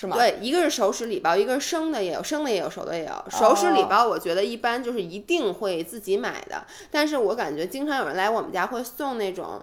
[0.00, 0.16] 是吗？
[0.16, 3.24] 对，一个是熟食礼包，一个是生的也有，生的也有，熟的也有。
[3.28, 9.62] 熟食礼包我觉得一般就是一定会自己买的，但是我感觉经常有人来我们家会送那种，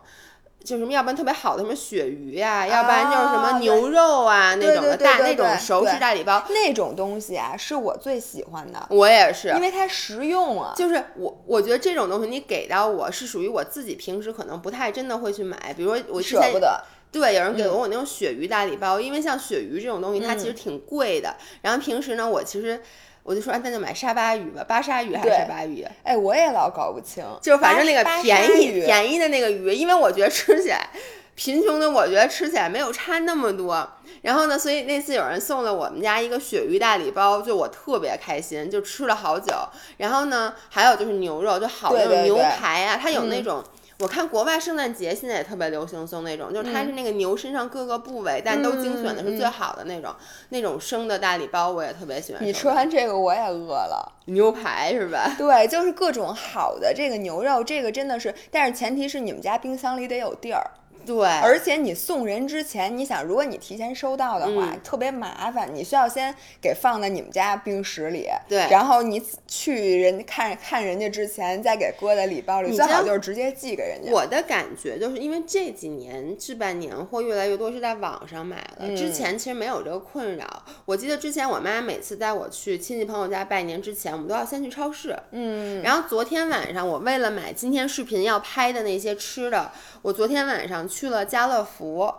[0.64, 8.86] 就什么要不然特别好的什么鳕鱼呀，要不然就是什么牛肉啊那种的大那种熟食大礼包，那种东西啊是我最喜欢的。
[8.92, 10.74] 我也是，因为它实用啊。
[10.78, 16.84] 就是我我觉得这种东西你给到我是属于我自己平时可能不太真的会去买，比如说我舍不得。
[17.12, 21.36] 对，有人给了我那种鳕鱼大礼包，因为像鳕鱼这种东西，它其实挺贵的。
[21.62, 22.80] 然后平时呢，我其实
[23.24, 25.86] 我就说，那就买沙巴鱼吧，巴沙鱼还是沙巴鱼？
[26.04, 30.90] 哎，我也老搞不清，就反正那个便宜便宜的那个鱼，因为我觉得吃起来，
[31.34, 33.90] 贫穷的我觉得吃起来没有差那么多。
[34.22, 39.54] 然后呢，所以那次有人送了我们家一个鳕鱼大礼包，就我特别开心，就吃了好久。
[39.98, 43.64] 然后呢，还有就是牛肉，就好那种牛排啊，它有那种。
[44.00, 50.14] 我看国外圣诞节现在也特别流行送那种，就是它是那个牛身上各个部位，但都精选的是最好的那种，
[50.50, 52.46] 那种生的大礼包我也特别喜欢。
[52.46, 55.34] 你吃完这个我也饿了，牛排是吧？
[55.38, 60.64] 对，就是各种好的这个牛肉，这个真的是，但是前提是你们家冰箱里得有地儿。
[61.08, 74.12] 对，而且你送人之前，你想，如果你提前收到的话，特别麻烦，你需要先给放在你们家冰室里，对，然后你去人看看人家之前，再给搁在礼包里，最好就是直接寄给人家。
[74.12, 80.46] 我的感觉就是因为这几年置办年货越来越多是在网上买了，之前其实没有这个困扰。
[80.84, 89.72] 我记得之前我妈每次带我去亲戚朋友家拜年之前，我们都要先去超市，嗯，然后昨天晚上我为了买今天视频要拍的那些吃的，
[90.08, 90.88] 我昨天晚上。
[90.88, 92.10] 去了家乐福，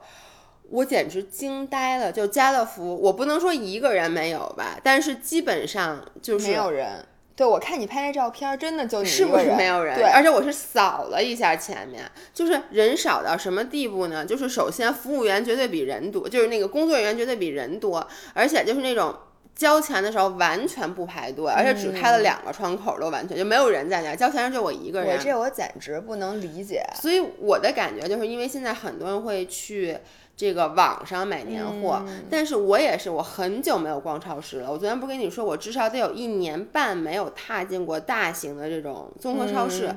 [0.69, 2.13] 我简直惊呆了。
[2.13, 7.03] 就家乐福，我不能说一个人没有吧，但是基本上就是没有人。
[7.35, 9.97] 对，我看你拍那照片，真的就是不是没有人？
[9.97, 14.23] 对，而且我是扫了一下前面，就是人少到什么地步呢？
[14.23, 19.15] 就是首先服务员绝对比人多，就是那个工作人员绝对比人多，而且就是那种。
[19.59, 25.19] 交钱的时候完全不排队，而且只开了两个窗口，都完全就没有人在那儿交钱时就我一个人。
[25.19, 26.81] 我这我简直不能理解。
[26.95, 29.99] 所以我的感觉就是因为现在很多人会去
[30.37, 34.71] 这个网上买年货，但是我也是，我很久没有逛超市了。
[34.71, 39.93] 我昨天不跟你说，我至少得有一年半没有踏进过大型的这种综合超市。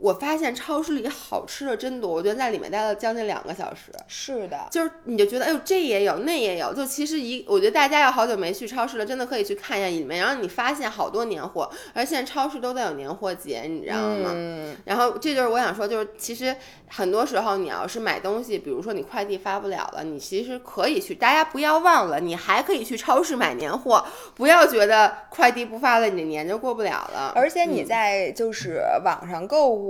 [0.00, 3.92] 我发现超市里好吃的真多，我觉得在里面待了将近两个小时。
[4.08, 14.30] 是的，就是你就觉得，哎呦，这也有，那也有，就其实一，我觉得大家要好久没去超市了，真的可以去看一下里面，然后你发现好多年货，而现在超市都在有年货节，你知道吗？
[14.32, 14.74] 嗯。
[14.86, 16.56] 然后这就是我想说，就是其实
[16.88, 24.02] 很多时候你要是买东西，比如说你快递发不了了，你其实可以去，大家不要忘了，你还可以去超市买年货，
[24.34, 27.32] 不要觉得快递不发了，你的年就过不了了。
[27.36, 29.89] 而且你在就是网上购物。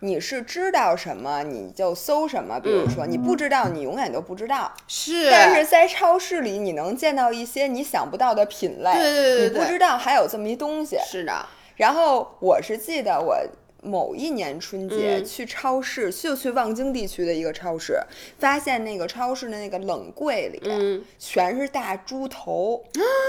[0.00, 4.72] 你是知道什么你就搜什么，比如说你不知道，你永远都不知道。
[4.86, 10.98] 是，但是在超市里你能见到一些你想不到的品类，对对对，你不知道还有这么一东西。
[11.04, 11.46] 是的。
[11.76, 13.36] 然后我是记得我。
[13.82, 17.98] 某一年春节去超市，就去望京地区的一个超市，
[18.38, 22.82] 发现那个超市的那个冷柜里，全是大猪头，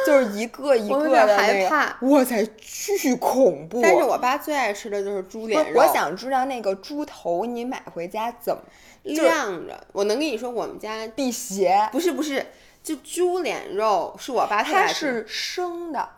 [0.05, 3.81] 就是一个一个的害怕，哇塞，巨恐怖！
[3.81, 5.79] 但是我爸最爱吃的就是猪脸肉。
[5.79, 8.61] 我想知道那个猪头你买回家怎么
[9.03, 9.81] 晾着？
[9.93, 11.89] 我能跟你说，我们家辟邪。
[11.91, 12.45] 不是不是，
[12.83, 16.09] 就猪脸肉是我爸他是生的，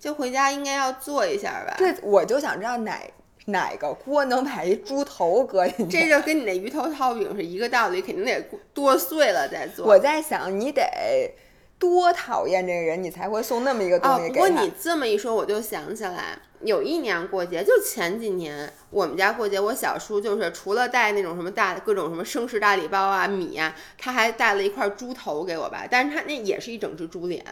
[0.00, 1.74] 就回家应该要做一下吧？
[1.76, 2.98] 对，我就想知道哪。
[3.46, 5.98] 哪个锅能把一猪头搁进去？
[5.98, 9.86] 这就跟你那鱼头套饼是一个道理，肯定得剁碎了再做。
[9.86, 10.82] 我在想，你得
[11.78, 14.46] 多讨厌这个人，你才会送那么一个东西给他。
[14.46, 27.44] 不过你这么一说，我就想起来，有一年过节，就前几年我们家过节，我小叔就是除了带那种什么大各种什么生食大礼包啊、米啊，他还带了一块猪头给我吧，但是他那也是一整只猪脸。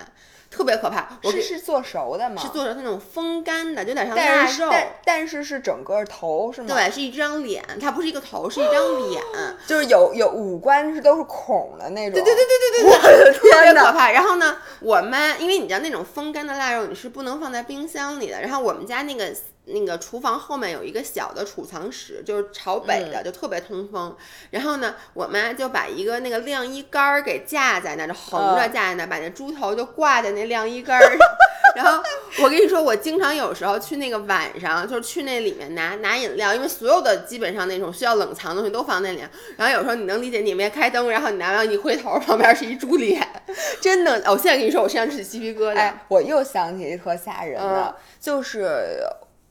[0.49, 2.41] 特别可怕，是是做熟的吗？
[2.41, 4.69] 是做成那种风干的，就有点像腊肉。
[4.71, 6.69] 但但是是整个头是吗？
[6.69, 8.75] 对，是一张脸，它不是一个头，是一张
[9.11, 9.23] 脸，
[9.67, 12.13] 就是有有五官是都是孔的那种。
[12.13, 14.13] 对对对对对对， 我的天呐，可怕。
[14.13, 19.35] 然后呢，我妈因为你知道那种风干的腊肉你是不能放在冰箱里的，然后我们家那个。
[19.65, 24.15] 那个厨房后面有一个小的储藏室，就是朝北的，就特别通风。
[24.51, 31.19] 然后呢，我妈就把一个那个晾衣杆儿给架在那，就横着架在那，把那猪头就挂在那晾衣杆儿上。
[31.75, 32.03] 然后
[32.43, 39.23] 我跟你说，我经常有时候去那个晚上，就是去那里面拿拿饮料，因为所有的基本上那种需要冷藏的东西都放那里。
[39.57, 43.27] 然后有时候你能理解，你没开灯，然后你拿完一回头，旁边是一猪脸，
[43.81, 44.23] 真的。
[44.27, 45.93] 我现在跟你说，我身上起鸡皮疙瘩。
[46.09, 48.99] 我又想起一特吓人的，就是。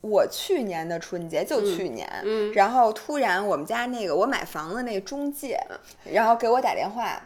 [0.02, 2.06] 我去年的春节就去年，
[2.52, 5.58] 然后突然我们家那个我买房子那中介，
[6.04, 7.20] 然后给我打电话。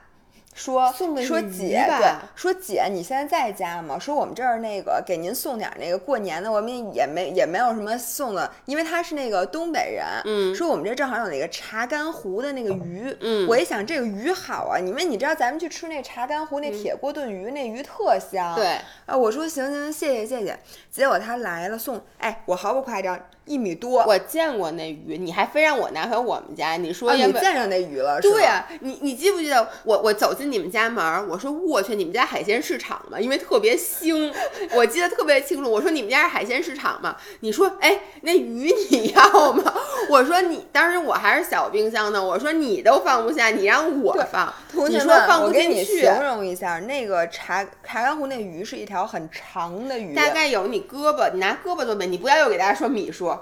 [0.56, 0.90] 说
[1.22, 3.98] 说姐，对，说姐，你现在在家吗？
[3.98, 20.58] 说我们这儿那个给您送点那个过年的，我们也没也没有什么送的，因为他是那个东北人，嗯，说我们这正好有那个查干湖的那个鱼，嗯，我一想这个鱼好啊，因为你知道咱们去吃那查干湖那铁锅炖鱼，那鱼特香，对，啊，我说行行，谢谢谢谢，
[20.90, 23.20] 结果他来了送，哎，我毫不夸张。
[23.46, 28.20] 一米多，我见过那鱼，你还非让我拿回我们家，你说你见着那鱼了？
[28.20, 33.20] 对呀，你你记不记得我我走进你们家门，我说我去，你们家海鲜市场嘛？
[33.20, 34.32] 因为特别腥，
[34.74, 35.70] 我记得特别清楚。
[35.70, 37.16] 我说你们家是海鲜市场嘛？
[37.40, 39.74] 你说哎，那鱼你要吗？
[40.10, 44.52] 我说你当时我还是小冰箱呢，我说你都放不下，你让我放。
[44.88, 46.00] 你说放不进去。
[46.00, 52.06] 形容一下，那个茶茶干湖那鱼是一条很长的鱼，大概有你胳膊，你拿胳膊多没？
[52.06, 53.35] 你不要又给大家说米数。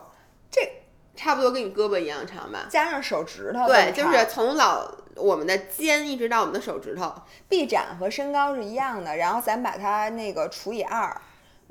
[0.54, 0.70] 这
[1.16, 7.12] 差不多跟你胳膊一样长吧，加上手指头，对，就是从老我们的肩一直到我们的手指头，
[7.48, 9.16] 臂展和身高是一样的。
[9.16, 11.20] 然后咱把它那个除以二，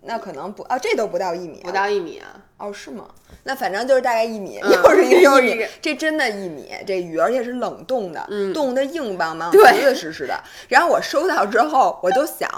[0.04, 2.42] 那可能不啊，这都不到一米，不到一米啊？
[2.58, 3.06] 哦，是吗？
[3.44, 10.42] 那反正就是大概一米，又是一个一米， 这真的一米，这鱼而且是冷冻的，冻得硬邦邦、结结实实的。
[10.70, 12.50] 然后我收到之后，我就想，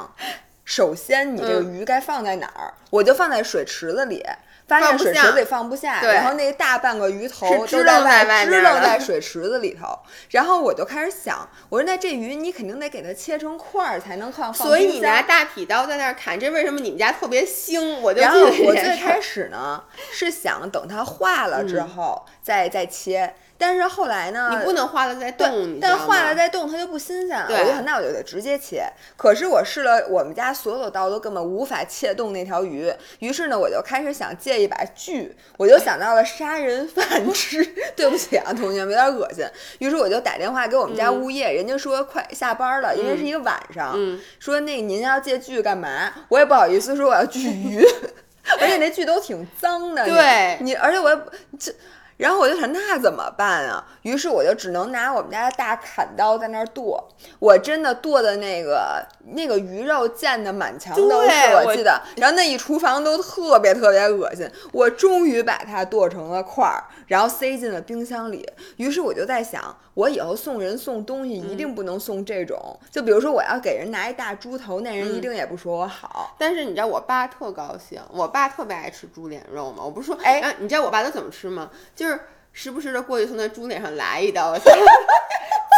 [0.64, 2.74] 首先你这个鱼该放在哪儿？
[2.92, 4.24] 我就放在水池子里。
[4.68, 9.98] 发现水池里放不下，然后那大半个鱼头支棱在外，支棱在水池子里头。
[10.30, 14.54] 然后我就开始想，我说那这鱼你肯定得给它切成块儿才能放。
[14.54, 18.00] 所以你拿大劈刀在那儿砍，这为什么你们家特别腥？
[18.00, 23.36] 我就我最开始呢是想等它化了之后再再切。
[23.58, 24.50] 但是后来呢？
[24.52, 27.48] 你不能化了再冻，但化了再冻它就不新鲜了。
[27.48, 28.86] 对，我就想那我就得直接切。
[29.16, 37.64] 可是我试了我们家所有的刀都根本无法切动那条鱼，于是呢我就开始想借一把锯，我就想到了杀人 犯吃。
[37.96, 39.46] 对不起啊，同学们有点恶心。
[39.80, 43.98] 于是我就打电话给我们家物业，人家说快下班了，因为是一个晚上，
[44.38, 46.12] 说那您要借锯干嘛？
[46.28, 47.82] 我也不好意思说我要锯鱼，
[48.60, 50.04] 而且那锯都挺脏的。
[50.06, 51.18] 对你，而且我也
[51.58, 51.74] 这。
[52.18, 53.86] 然后我就想那怎么办啊？
[54.04, 57.08] 于是我就只能拿我们家的大砍刀在那儿剁。
[57.40, 61.30] 我真的剁的那个那个鱼肉溅的满墙都是，
[61.66, 62.02] 我记得。
[62.18, 64.50] 然后那一厨房都特别特别恶心。
[64.72, 68.50] 我终于把它剁成了块儿，然后塞进了冰箱里。
[68.78, 72.80] 于是我就在想，我以后送人送东西一定不能送这种。
[72.92, 76.36] 就比如说我要给人拿一大猪头，那人一定也不说我好。
[76.38, 79.84] 但是你知道我爸特高兴，我爸特别爱吃猪脸肉嘛。
[79.84, 81.72] 我不是说，哎，你知道我爸都怎么吃吗？
[81.96, 82.20] 就是
[82.58, 84.56] 时不时的过去从那猪脸上来一刀，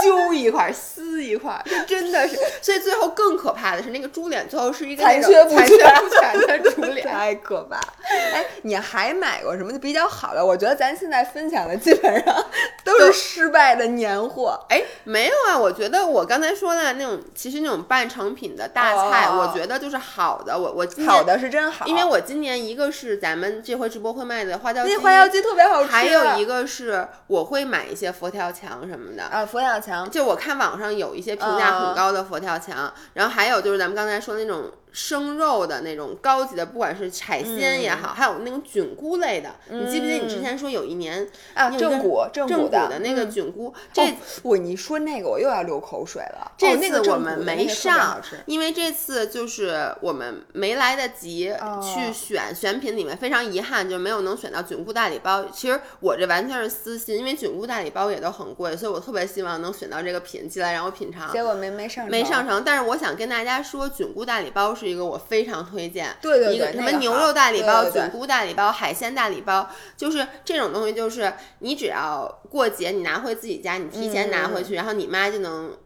[0.04, 2.38] 揪一块撕一块，这真的是。
[2.62, 7.78] 所以最后更可怕的是，那个猪脸最后是一个残缺不全的猪 脸，太可怕。
[8.08, 10.46] 哎，你还买过什么比较好的？
[10.46, 12.46] 我觉得咱现在分享的基本上
[12.84, 14.64] 都是失败的年货。
[14.70, 20.56] 哎，没有啊，我觉得我刚才说的那种，其实那种半成品的大菜，我觉得就是好的。
[20.58, 25.92] 我我好的是真好，因为我今年一个是咱们这回直播会卖的花椒鸡，那花椒鸡特别好吃。
[25.92, 26.67] 还有一个。
[26.68, 34.70] 是我会买一些佛跳墙什么的啊，佛跳墙，就我看网上有一些评价很高的佛跳墙，然后还有就是咱们刚才说那种。
[34.98, 43.72] 生肉的那种高级的，不管是海鲜也好，还有那种菌菇类的，你记不记得你之前说有一年啊，正骨正骨的那个菌菇？
[43.94, 44.02] 这
[44.42, 46.52] 我你说那个我又要流口水了。
[46.58, 55.46] 这次我们没上，因为这次就是我们没来得及去选选品里面，非常遗憾就没有能选到菌菇大礼包。
[55.54, 61.32] 其实我这完全是私心，因为菌菇大礼包也都很贵，所以我特别希望能选到这个品进来让我品尝。
[61.32, 64.87] 结果没没上没上成，但是我想跟大家说，菌菇大礼包是。
[64.88, 75.78] 一个我非常推荐，对对对，一个什么牛肉大礼包、菌菇大礼包、海鲜大礼包，就是这种东西，就是你只要过节你拿回自己家，你提前拿回去，然后你妈就能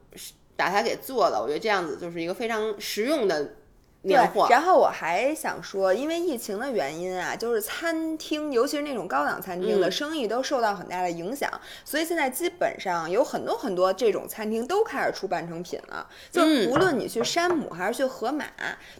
[0.56, 1.41] 把它给做了。
[1.41, 3.56] 我觉得这样子就是一个非常实用的。
[4.04, 4.16] 对，
[4.49, 11.47] 然后我还想说，因为疫情的原因啊，就是餐厅，尤其是那种高档餐厅的生意都受到很大的影响，
[11.86, 16.08] 所以现在基本上有很多很多这种餐厅都开始出半成品了。
[16.32, 18.45] 就无论你去山姆还是去盒马，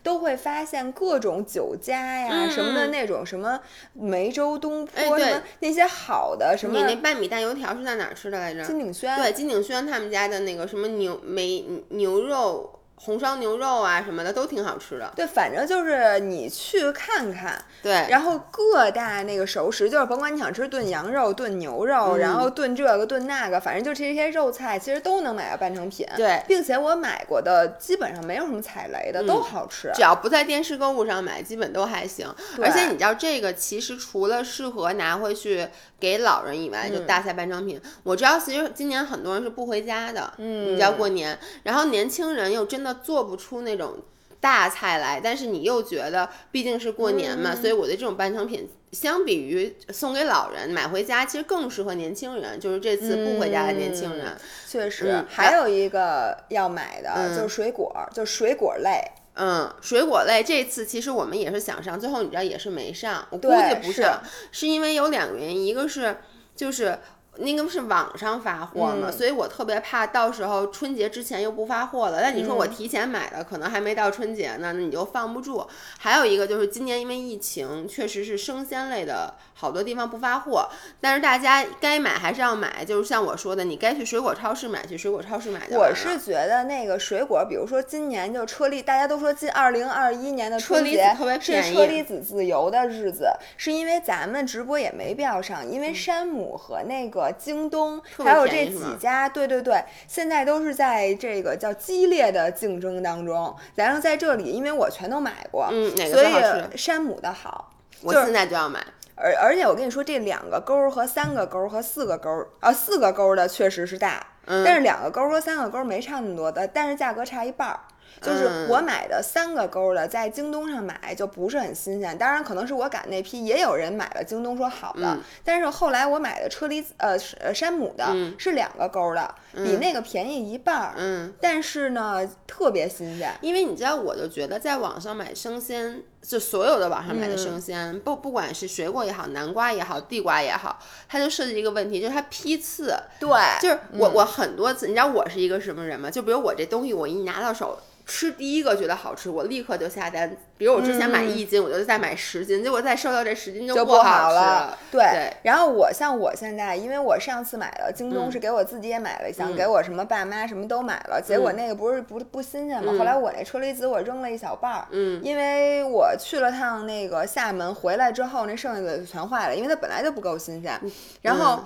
[0.04, 3.60] 都会发现各种酒家呀什么的那种什么
[3.94, 6.78] 梅州东坡什么那些好的什么。
[6.78, 8.64] 你那半米蛋油条是在哪儿吃的来着？
[8.64, 9.16] 金鼎轩。
[9.18, 12.78] 对，金鼎轩他们家的那个什么牛梅牛肉。
[13.04, 32.32] 红烧牛肉啊什么的都挺好吃的，对，反正就是你去看看，对，然后各大那个熟食，就是甭管你想吃炖羊肉、炖牛肉，然后炖这个炖那个，反正就这些肉菜，其实都能买到半成品，对，并且我买过的基本上没有什么踩雷的，都好吃，只要不在电视购物上买，基本都还行。
[32.62, 35.68] 而且你知道这个其实除了适合拿回去
[36.00, 42.91] 给老人以外，就大菜半成品，我知道其实今年很多人是不回家的，嗯，你知道过年，然后年轻人又真的。
[42.94, 43.98] 做不出那种
[44.40, 52.60] 大菜来，但是你又觉得毕竟是过年嘛，所以我的这种半成品，相比于送给老人买回家，其实更适合年轻人。
[52.60, 54.36] 就是这次不回家的年轻人，
[54.68, 55.24] 确实。
[55.30, 59.04] 还有一个要买的就是水果，就水果类。
[59.36, 63.26] 嗯，水果类这次其实我们也是想上，最后你知道也是没上。
[63.30, 64.06] 我估计不是，
[64.52, 66.18] 是因为有两个原因，一个是
[66.56, 66.98] 就是。
[67.38, 72.22] 那个是网上发货嘛，所以我特别怕到时候春节之前又不发货了。
[72.22, 75.66] 那你说我提前买的，可能还没到春节呢，那你就放不住。
[75.98, 80.68] 还有一个就是今年因为疫情，确实是生鲜类的好多地方不发货，
[81.00, 82.84] 但是大家该买还是要买。
[82.84, 85.62] 就是像我说的，你该去水果超市买，去水果超市买。
[85.70, 97.32] 我是觉得那个水果，比如说今年就车厘，大家都说今二零二一年的春节是车厘子自由的日子，是因为咱们直播也没必要上，因为山姆和那个。
[97.38, 103.54] 京东还有这几家，对对对，现在都是在这个叫激烈的竞争当中。
[103.76, 106.32] 然后在这里，因为我全都买过，嗯，所以
[106.78, 108.80] 山姆的好，我现在就要买。
[109.22, 117.80] 而而且我跟你说，这两个钩和三个钩和四个钩啊，四个钩的确实是大，但是两个钩和三个钩没差那么多的，但是价格差一半儿。
[118.20, 122.16] 就是我买的三个钩的，在京东上买就不是很新鲜。
[122.18, 125.18] 当然，可能是我赶那批，也有人买了京东说好的。
[125.46, 127.18] 但是后来我买的车厘子呃
[127.54, 128.06] 山姆的
[128.38, 130.94] 是两个钩的，比那个便宜一半儿。
[130.98, 133.34] 嗯，但是呢，特别新鲜。
[133.40, 142.96] 因为你知道，我就觉得在网上买生鲜，就所有的网上买的生鲜，不不管是水果也好，南瓜也好，地瓜也好，它就涉及一个问题，就是它批次。
[143.20, 146.10] 对，就是我我很多次，你知道我是一个什么人吗？
[146.10, 147.78] 就比如我这东西，我一拿到手。
[148.04, 150.36] 吃第一个觉得好吃，我立刻就下单。
[150.58, 154.78] 比如我之前买一斤，我就再买十斤，结果再收到这十斤就不好了。
[154.92, 162.92] 对，然后我像我现在，因为我上次买了京东是给我自己也买了，一箱给我什么爸妈什么都买了，结果那个不是不不新鲜吗？
[162.98, 170.80] 后来我那车厘子我扔了一小半儿，嗯，因为我去了趟那个厦门，回来之后那剩下的全坏了，因为它本来就不够新鲜，
[171.22, 171.64] 然后。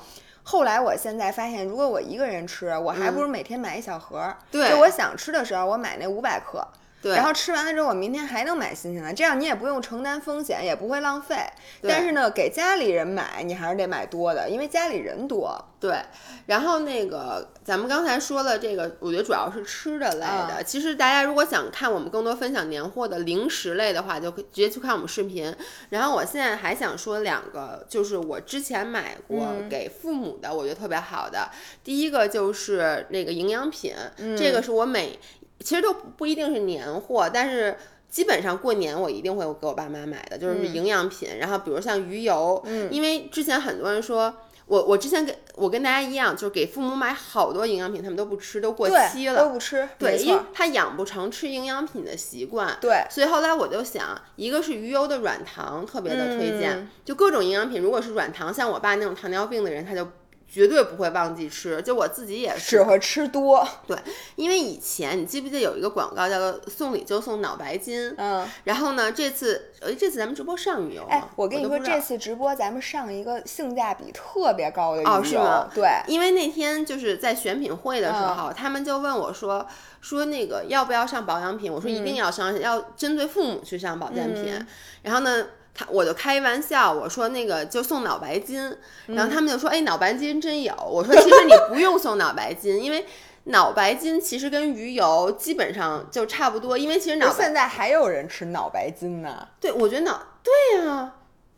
[0.48, 4.32] 后来我现在发现，如果我一个人吃，我还不如每天买一小盒。
[4.52, 6.64] 对，就我想吃的时候，我买那五百克。
[7.06, 11.36] 对，然后吃完了之后，我明天还能买新鲜的，这样你也不用承担风险，也不会浪费。
[11.84, 15.64] 但是呢，给家里人买，你还是得买多的，因为家里人多。
[15.80, 16.01] 对，
[16.47, 20.64] 然后那个咱们刚才说了这个，我觉得主要是吃的类的。
[20.66, 25.56] 其实大家如果想看我们更多分享年货的零食类的话，就可以直接去看我们视频。
[25.89, 31.51] 然后我现在还想说两个，就是我之前买过给父母的，我觉得特别好的。
[31.84, 33.93] 第一个就是那个营养品，
[34.36, 35.20] 这个是我每。
[35.60, 37.76] 其实都不一定是年货，但是
[38.10, 41.38] 基本上过年我一定会给我爸妈买的，就是营养品。
[41.39, 44.34] 然后比如像鱼油，嗯，因为之前很多人说
[44.68, 53.06] 我，我之前跟我跟大家一样，就是给父母买好多营养品，他们都不吃，都过期了，都不吃，对，因为他养不成吃营养品的习惯，对。
[53.10, 60.08] 所以后来我就想，一个是鱼油的软糖特别的推荐，就各种营养品，如果是软糖，像我爸那种糖尿病的人，他就。
[60.48, 63.68] 绝对不会忘记吃，就我自己也是只会吃多。
[63.86, 63.98] 对，
[64.36, 68.14] 因为以前你记不记得有一个广告叫做“送礼就送脑白金”？
[68.18, 75.12] 嗯，然后呢，这次呃，这次咱们直播上鱼油哎，我跟你说，这次直播咱们上一个性价比特别高的鱼油。
[75.12, 75.70] 哦，是吗？
[75.74, 79.68] 对，因为那天就是在选品会的时候，他们就问我说
[80.00, 81.72] 说那个要不要上保养品？
[81.72, 84.66] 我说一定要上，要针对父母去上保健品。
[85.02, 85.48] 然后呢？
[85.78, 88.76] 他我就开玩笑，我说那个就送脑白金，
[89.08, 90.74] 然后他们就说，哎，脑白金真有。
[90.74, 93.06] 我说其实你不用送脑白金，因为
[93.44, 99.48] 脑白金其实跟鱼油基本上就差不多，因为其实脑现在还有人吃脑白金呢。
[99.60, 101.12] 对，我觉得脑对呀，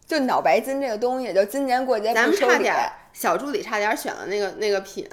[0.06, 2.76] 就脑白金这个东西，就今年过节咱们差点
[3.14, 5.08] 小助理差点选了那个那个品。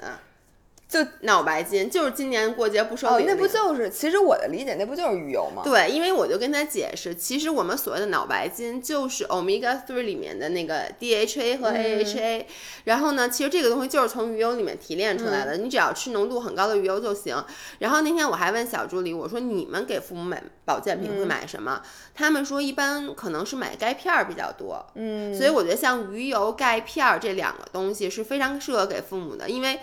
[0.87, 3.25] 就脑白金，就是今年过节不收礼。
[3.25, 3.89] 那不就是？
[3.89, 5.63] 其实我的理解，那不就是鱼油吗？
[5.65, 12.45] 对，因为我就跟他解释，其实我们所谓的脑白金就是 omega three 里面的那个 DHA 和 AHA。
[12.83, 17.43] 然后呢，其实这个东西就是从鱼油里面提炼出来的，你只要吃浓度很高的鱼油就行。
[17.79, 21.81] 然后那天我还问小助理，我说你们给父母买保健品会买什么？
[22.13, 24.85] 他们说一般可能是买钙片儿比较多。
[24.93, 29.79] 嗯，所以我觉得像鱼油、钙片儿这两个东西是非常适合给父母的，因为。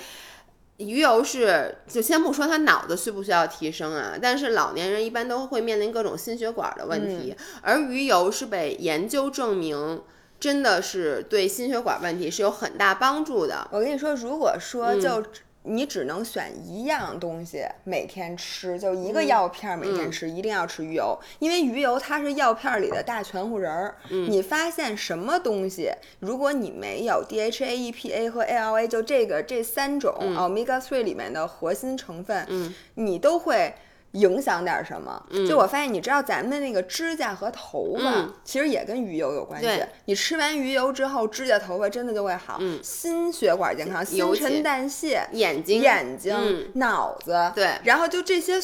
[0.89, 10.03] 鱼油是，就先不说他脑子需不需要提升啊，但是老年人一般都会面临各种心血管的问题，而鱼油是被研究证明，
[10.39, 13.69] 真的是对心血管问题是有很大帮助的。
[13.71, 15.23] 我跟你说，如果说就。
[15.65, 23.95] 你只能选一样东西每天吃，就一个药片每天吃，一定要吃鱼油，因为鱼油它是药片里的大全乎人儿。
[24.09, 32.47] 你发现什么东西，如果你没有 DHA、EPA 和 ALA，就这个这三种 omega three 里面的核心成分，
[32.95, 33.75] 你都会。
[34.13, 35.23] 影响点什么？
[35.49, 39.69] 就我发现，你知道咱们的那个指甲和头发，其实也跟鱼油有关系。
[40.05, 42.61] 你吃完鱼油之后，指甲头发真的就会好。
[42.83, 47.53] 心血管健康，新陈代谢，眼睛、眼睛、脑子。
[47.55, 48.61] 对，然后就这些。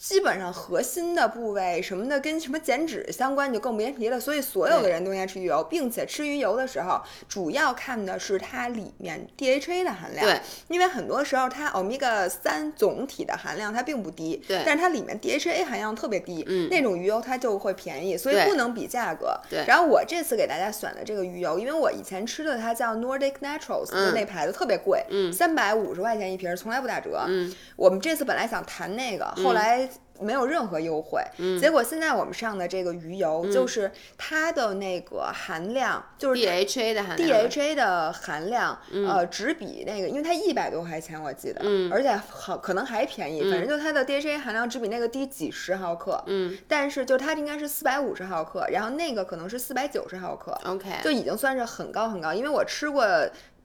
[0.00, 6.98] 基本上核心的部位什么的跟什么减脂相关就更别提了，所以所有的人都应该吃鱼油，并且吃鱼油的时候
[7.28, 10.24] 主要看的是它里面 DHA 的含量。
[10.24, 19.38] 对，因为很多时候它 omega 三总体的含量它并不低，对，但是它里面 DHA 含量特别低，嗯，那种鱼油它就会便宜，所以不能比价格。
[19.50, 27.22] 对，然后我这次给大家选的这个鱼油，因为我以前吃的它叫 Nordic Naturals 的那牌子特别贵，嗯，三百五十块钱一瓶，从来不打折。
[27.28, 29.89] 嗯，我们这次本来想谈那个，后来。
[30.20, 31.22] 没有任何优惠，
[31.58, 53.06] 结果现在我们上的这个鱼油就是它的那个含量，就是 DHA 的含量，DHA 的含量，呃，只比那个，因为它一百多块钱我记得，而且好可能还便宜，反正就它的 DHA 含量只比那个低几十毫克，嗯，但是就它应该是四百五十毫克，然后那个可能是四百九十毫克，OK，就已经算是很高很高，因为我吃过。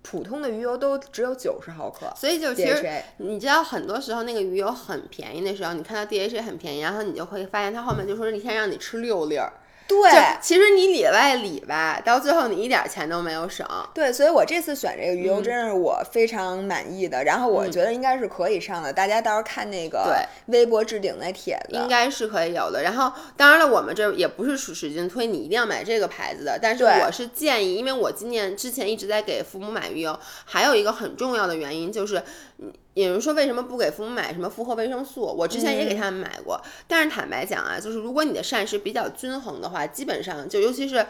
[0.08, 2.88] 普通的鱼油都只有九十毫克，所以就其实
[3.18, 9.51] 你知道很多时候那个鱼油很便宜的时候，你看到 DHA 很便宜，然后你就会发现它后面就说一天让你吃六粒儿。
[9.88, 10.11] 对
[10.41, 13.65] 其实你里外里吧，到最后你一点钱都没有省。
[13.93, 20.17] 对，所以我这次选这个鱼嗯油真是我非常满意的，然后我觉得应该是可以上的，大家到时候看那个
[20.47, 22.81] 微博置顶那帖子，应该是可以有的。
[22.81, 32.21] 然后，当然了，我们这也不是使使劲推你一定要买这个牌子的，但是我是建议，因为我今年之前一直在给父母买鱼油，还有一个很重要的原因就是，
[32.57, 32.73] 嗯
[33.04, 35.22] 有人说为什么不给父母买什么复合维生素？
[35.22, 41.06] 我之前也给他们买过，但是坦白讲啊，就是如果你的膳食比较均衡的话，基本上就尤其是。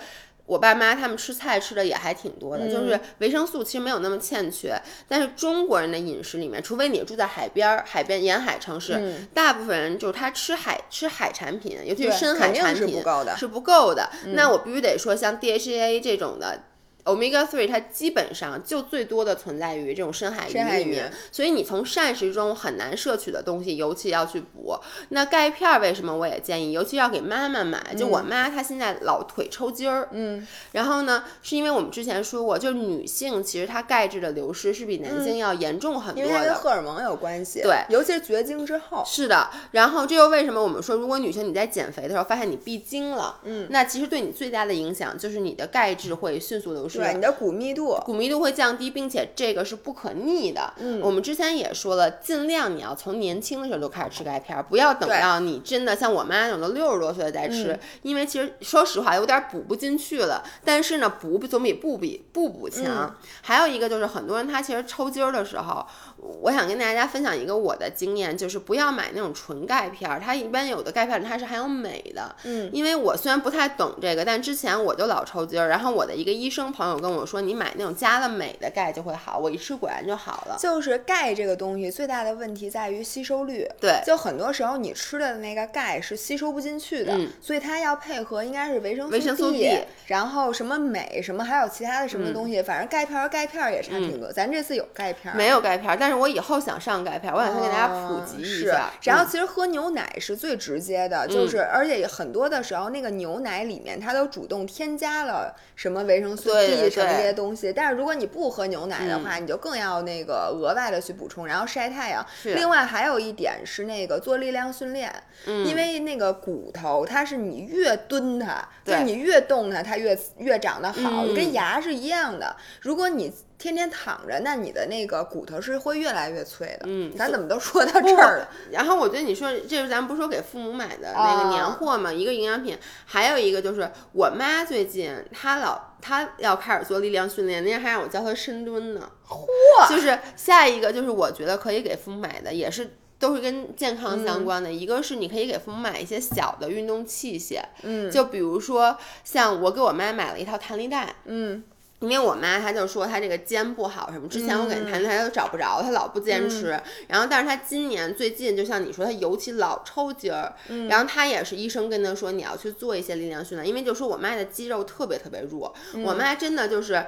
[0.47, 4.79] 我爸妈他们吃菜吃的也还挺多的，就是维生素其实没有那么欠缺。
[5.07, 14.11] 但是中国人的饮食里面，除非你住在海边儿、海边沿海城市，大部分人就是他吃海吃海产品，尤其是深海产品是不够的是不够的。
[14.35, 16.61] 那我必须得说，像 DHA 这种的。
[17.05, 24.75] Omega three 它基本上就最多的存在于这种深海鱼里面，所以你从膳食中很难摄取的东西，尤其要去补。
[25.09, 27.93] 那钙片儿为什么我也建议，尤其要给妈妈买？
[27.95, 36.55] 就我妈她现在老腿抽筋儿，嗯，然后呢，是因为我们之前说过，就是女性其实她钙质的流失是比男性要严重很多因为它跟的。
[36.55, 50.73] 荷尔蒙有关系，对尤其是绝经之后，是的，然后这又为什么我们说，如果女性你在减肥的时候发现你闭经了，嗯，那其实对你最大的影响就是你的钙质会迅速流失，对你的骨密度，骨密度会降低，并且这个是不可逆的。
[50.77, 60.43] 嗯，我们之前也说了，尽量你要从年轻的时候就开始吃钙片儿，不要等到你真的像我妈那种都六十多岁了再吃，因为其实说实话有点补不进去了。
[60.63, 63.15] 但是呢，补总比不比不补强。
[63.41, 65.85] 还有一个就是很多人他其实抽筋儿的时候，
[66.17, 72.35] 我想跟大家分享一个我的经验，就是不要买那种纯钙片儿，它一般有的钙片儿它是含有镁的。
[72.43, 80.57] 嗯，因为我虽然不太懂这个，但之前我就老抽筋儿，然后我的一个医生朋友跟我说，你买那种加了镁的钙就会好，我一吃果然就好了。
[80.59, 95.37] 就是钙这个东西最大的问题在于吸收率，对就很多时候你吃的那个钙是吸收不进去的，嗯所以它要配合应该是维生维生素 D，D 然后什么镁什么还有其他的什么东西，反正钙片儿钙片儿也差挺多，咱这次有钙片儿。
[95.37, 107.71] 没有钙片儿，但是我以后想上钙片儿，我想先给大家普及一是下。，然后嗯其实喝牛奶是最直接的，就是而且很多的时候，那个牛奶里面它都主动添加了什么维生素对 D 什么这些东西。
[107.73, 112.25] 但是如果你不喝牛奶的话，你就更要那个额外的去补充，然后晒太阳。
[112.43, 115.13] 另外还有一点是那个做力量训练，
[115.45, 122.55] 嗯因为那个骨头它是你越蹲它，就是对你越动它，它越越长得好，嗯跟牙是一样的。
[122.81, 123.33] 如果你
[123.65, 126.85] 天天躺着，那你的那个骨头是会越来越脆的。
[126.85, 128.49] 嗯咱怎么都说到这儿了？
[128.71, 139.09] 然后我觉得你说这是咱不是说给父母买的那个年啊货嘛，一个营养品，还有一个就是我妈最近她老她要开始做力量训练，那天还让我教她深蹲呢。
[139.27, 139.89] 嚯！
[139.89, 142.97] 就是下一个就是我觉得可以给父母买的，也是。
[143.17, 151.63] 都是跟健康相关的，一个是你可以给父母买一些小的运动器械，嗯就比如说像我给我妈买了一套弹力带，嗯。
[151.99, 156.79] 因为我妈她就说她这个肩不好什么，之前我给她弹力她都找不着，她老不坚持。
[157.07, 160.53] 然后，但是她今年最近就像你说，她尤其老抽筋儿。
[160.89, 165.73] 然后她也是医生跟她说你要去做一些力量训练，因为就说我妈的肌肉特别特别弱，
[166.03, 167.05] 我妈真的就是。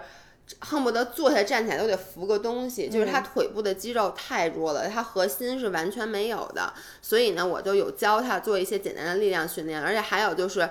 [0.59, 6.71] 恨不得坐下站起来都得扶个东西，就是她腿部的肌肉太弱了，她核心是完全没有的。
[7.01, 10.69] 所以呢，我就有教她做一些简单的力量训练，而且还有就是。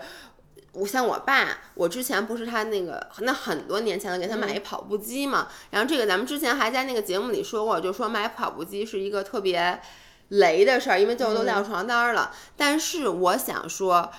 [0.76, 5.48] 我像我爸，我之前不是他那个，那很多年前了，给他买一跑步机嘛。
[5.70, 9.80] 然后这个咱们之前还在那个节目里说过，就说买跑步机是一个特别
[10.28, 12.30] 雷的事儿，因为最后都撂床单儿了。
[12.56, 14.12] 但是我想说，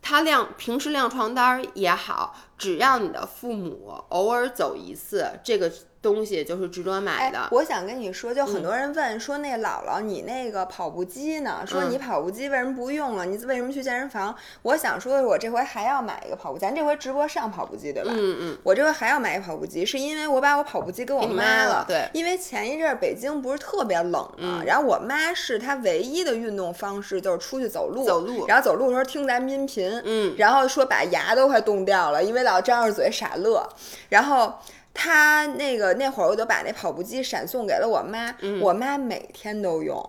[0.00, 7.38] 他晾平时晾床单儿也好，只要你的父母偶尔走一次，这个东西就是值得买的。
[7.38, 11.64] 哎，我想跟你说，就很多人问、说，那姥姥你那个跑步机呢？
[11.66, 13.24] 说你跑步机为什么不用了？
[13.24, 14.34] 你为什么去健身房？
[14.62, 18.10] 我想说的是，我这回还要买一个跑步机，咱这回直播上跑步机对吧？
[18.14, 21.70] 嗯嗯，我这回还要买一个跑步机，是因为我把我跑步机给我妈了。
[21.70, 33.68] 了对因为前一阵儿北京不是特别冷嘛，然后我妈是她唯一的运动方式就是出去走路，走路然后走路的时候听咱们音频，嗯然后说把牙都快冻掉了，因为老张着嘴傻乐，
[34.08, 34.54] 然后。
[34.96, 40.08] 他那个那会儿我就把那跑步机闪送给了我妈，嗯我妈每天都用，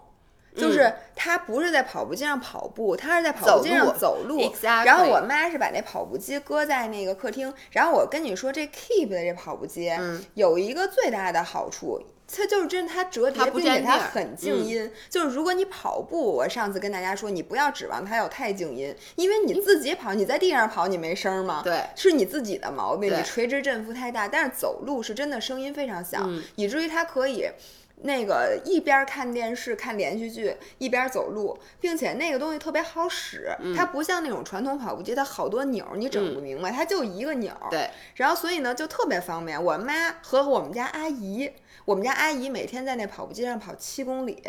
[0.56, 4.54] 就是她不是在跑步机上跑步，她是在跑步机走路上走路。
[4.62, 14.91] 然后我妈是把那跑步机搁在那个客厅，然后我跟你说这 Keep 的这跑步机、嗯有一个最大的好处，它就是真，它折叠，并且它很静嗯音。
[15.09, 21.61] 就是如果你跑步，我上次跟大家说，你不要指望它有太静音，因为你自己跑，你在地上跑，你没声儿吗？
[21.63, 24.28] 对是你自己的毛病，你垂直振幅太大。
[24.28, 27.49] 但是走路是真的声音非常小，嗯以至于它可以。
[28.01, 37.69] 那个一边看电视看连续剧一边走路，并且那个东西特别好使，嗯它不像那种传统跑步机，它好多钮儿你整不明白，它就一个钮儿。
[37.71, 39.63] 对，然后所以呢就特别方便。
[39.63, 41.49] 我妈和我们家阿姨，
[41.86, 44.44] 我们家阿姨每天在那跑步机上跑七公里，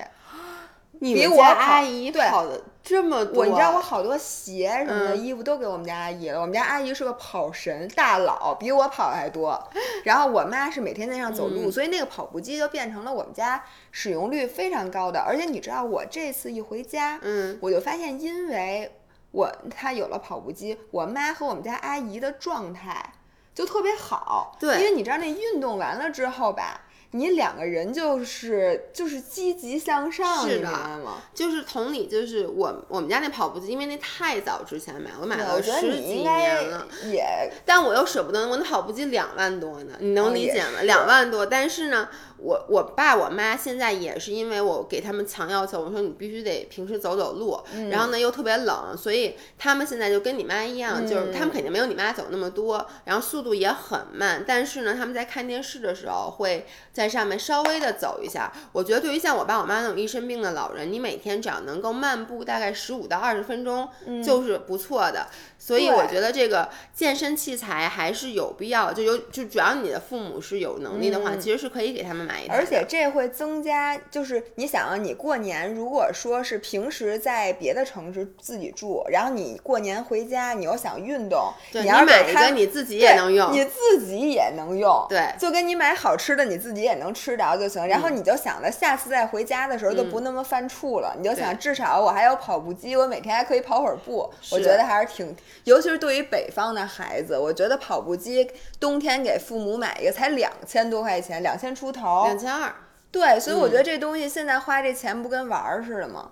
[1.01, 6.41] 你比我阿姨跑的这么多，我你知道我好多鞋什么的、嗯衣服都给我们家阿姨了。
[6.41, 9.63] 我们家阿姨是个跑神大佬，比我跑的还多。
[10.05, 15.21] 然后我妈是每天在上走路，嗯所以那个跑步机就变成了我们家使用率非常高的。
[15.21, 18.91] 而且你知道，我这次一回家，嗯，我就发现，因为
[19.33, 23.13] 我她有了跑步机，我妈和我们家阿姨的状态
[23.55, 24.57] 就特别好。
[24.59, 26.85] 对因为你知道那运动完了之后吧。
[27.13, 31.23] 你两个人就是就是积极向上，的明白吗？
[31.35, 36.87] 就是同理，就是我我们家那跑步机，因为那太早之前买，我买了十几年了。
[37.07, 37.25] 也
[37.65, 40.83] 但我又舍不得，我那跑步机两万多呢，你能理解吗？
[40.83, 56.67] 两万多，但是呢，我我爸我妈现在也是因为我给他们强要求，我说你必须得平时走走路，嗯然后呢又特别冷，所以他们现在就跟你妈一样，就是他们肯定没有你妈走那么多，然后速度也很慢，但是呢，他们在看电视的时候会
[56.97, 58.51] 在上面稍微的走一下。
[58.73, 63.87] 我觉得对于像我爸我妈那种一身病的老人，你每天只要能够漫步大概十五到二十分钟，
[64.25, 65.27] 就是不错的。
[65.59, 72.55] 所以我觉得这个健身器材还是有必要，就有就主要你的父母是有能力的话，其实是可以给他们买一台。
[72.55, 87.87] 而且这会增加，就是你想啊，你过年如果说是平时在别的城市自己住，然后你过年回家，你又想运动，对你要买一个你自己也能用，你自己也能用，对就跟你买好吃的，你自己也能吃着就行。
[87.87, 102.75] 然后你就想着下次再回家的时候就不那么犯怵了，你就想至少我还有跑步机，我每天还可以跑会儿步，我觉得还是挺，尤其是对于北方的孩子，我觉得跑步机冬天给父母买一个才两千多块钱，两千出头，两千二。
[103.11, 106.31] 对，所以我觉得嗯这东西现在花这钱不跟玩儿似的吗？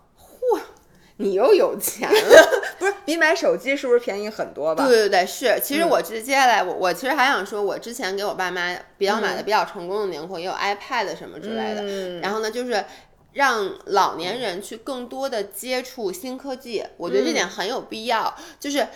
[1.17, 2.49] 你又有钱了，
[2.79, 4.85] 不是，比买手机是不是便宜很多吧？
[4.87, 5.59] 对对对，是。
[5.63, 11.83] 其嗯实我直接下来我我其实还想说，我之前给我爸妈比较买的比较成功的年货，也有 iPad 什么之类的。
[11.83, 12.85] 嗯然后呢，就是
[13.33, 18.35] 让老年人去更多的接触新科技，我觉得这点很有必要。
[18.59, 18.87] 就是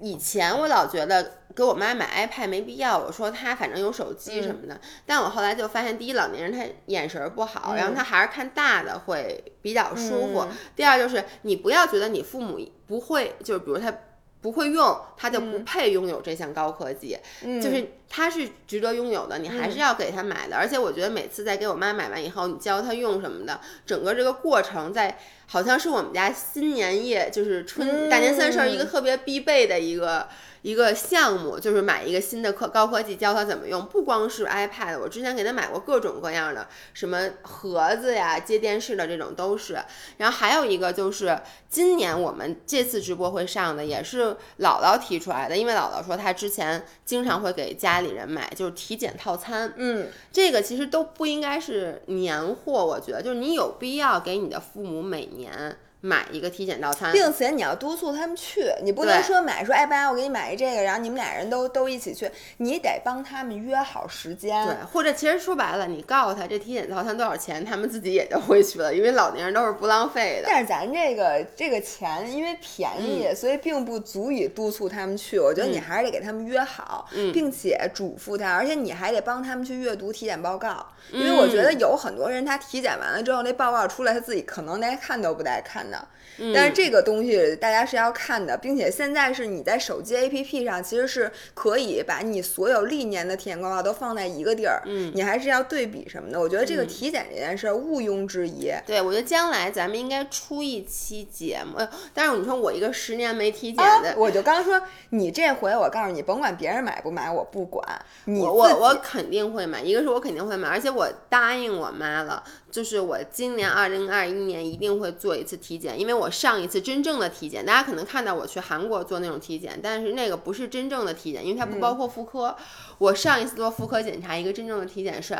[0.00, 4.80] 以前我老觉得给我妈买 iPad 没必要，我说她反正有手机什么的。
[5.04, 10.46] 但我后来就发现，第一，老年人他眼神儿不好，然后他还是看大的会比较舒服。
[10.48, 13.92] 嗯第二就是你不要觉得你父母不会，就是比如他。
[14.40, 17.18] 不会用，他就嗯不配拥有这项高科技。
[17.60, 20.56] 就是他是值得拥有的，你还是要给他买的。
[20.56, 30.28] 而且我觉得每次在给我妈买完以后，你教他用什么的，整个这个过程在好像是我们家新年夜，就是春、大年三十儿一个特别必备的一个。
[30.62, 33.84] 一个项目就是买一个新的科高科技，教他怎么用。
[33.86, 39.78] 不光是 iPad，我之前给他买过各种各样的，什么盒子呀、接电视的这种都是。
[40.16, 41.38] 然后还有一个就是
[41.68, 49.72] 今年我们这次直播会上的，也是姥姥提出来的，因为姥姥说她之前经常会给家里人买，就是体检套餐。
[49.76, 64.64] 嗯，这个其实都不应该是年货，我觉得就是你有必要给你的父母每年买一个体检套餐，并且你要督促他们去，你不能说买说哎爸，我给你买一这个，然后你们俩人都都一起去，你得帮他们约好时间。
[64.66, 70.48] 对，或者其实说白了，你告诉他这体检套餐多少钱，他们自己也就会去了，因为老年人都是不浪费的。
[70.48, 75.38] 但是咱这个这个钱因为便宜，嗯所以并不足以督促他们去。
[75.38, 86.08] 我觉得你还是得给他们约好，嗯并且嘱咐他，而且你还得帮他们去阅读体检报告，因为我觉得有很多人他体检完了之后，那报告出来他自己可能连看都不带看的。
[86.38, 96.40] 嗯但是这个东西大家是要看的，并且现在是你在手机 APP 上其实是可以把你所有历年的体检报告都放在一个地儿，嗯你还是要对比什么的。
[96.40, 98.72] 我觉得这个体检这件事儿毋庸置疑。
[98.86, 101.78] 对，我觉得将来咱们应该出一期节目。
[101.78, 104.80] 哎但是你说我一个十年没体检的，，啊我就刚说，
[105.10, 107.84] 你这回我告诉你，甭管别人买不买，我不管，
[108.24, 122.56] 你我我我肯定会买，一个是我肯定会买，而且我答应我妈了，就是我今年二零二一年一定会做一次体检，因为我上一次真正的体检，大家可能看到我去韩国做那种体检，但是那个不是真正的体检，因为它不包括妇科。
[122.98, 125.36] 我上一次做妇科检查，一个真正的体检是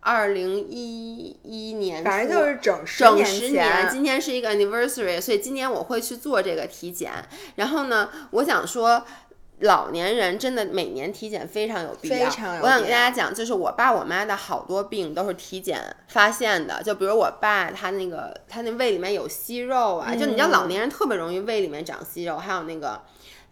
[0.00, 7.12] 二零一一年初，反正就是整十整十年，今天是一个 anniversary，所以今年我会去做这个体检。
[7.56, 9.04] 然后呢，我想说。
[9.62, 12.28] 老年人真的每年体检非常有必要。
[12.28, 16.82] 非常有我想跟大家讲，就是我爸我妈的好多病都是体检发现的。
[16.82, 23.00] 就比如我爸他那个他那胃里面有息肉啊，就你知道嗯老年人特别容易胃里面长息肉，还有那个。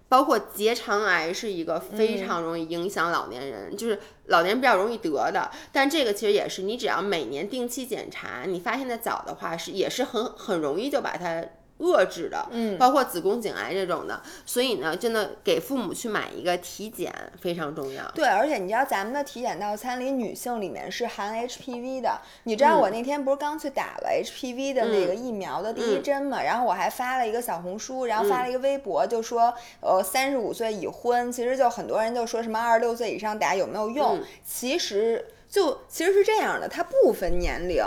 [0.09, 5.49] 包括结肠癌是一个非常容易影响老年人，就是老年人比较容易得的。
[5.71, 11.45] 但这个其实也是你只要每年定期检查，你发现的早的话，是也是很很容易就把它
[11.81, 12.47] 遏制的。
[12.51, 14.21] 嗯包括子宫颈癌这种的。
[14.47, 18.09] 所以呢，真的给父母去买一个体检非常重要。
[18.15, 22.21] 对，而且你知道咱们的体检套餐里，女性里面是含 HPV 的。
[22.45, 26.43] 你知道我那天不是刚去打了 HPV 的那个疫苗的第一针嘛？
[26.43, 34.21] 然后我还发了一个小红书，然后发了一个微博，就说呃三十五岁已婚，其实就很多人就说什么二十六岁以上打有没有用？
[34.45, 35.25] 其实。
[35.51, 37.85] 就其实是这样的，它不分年龄，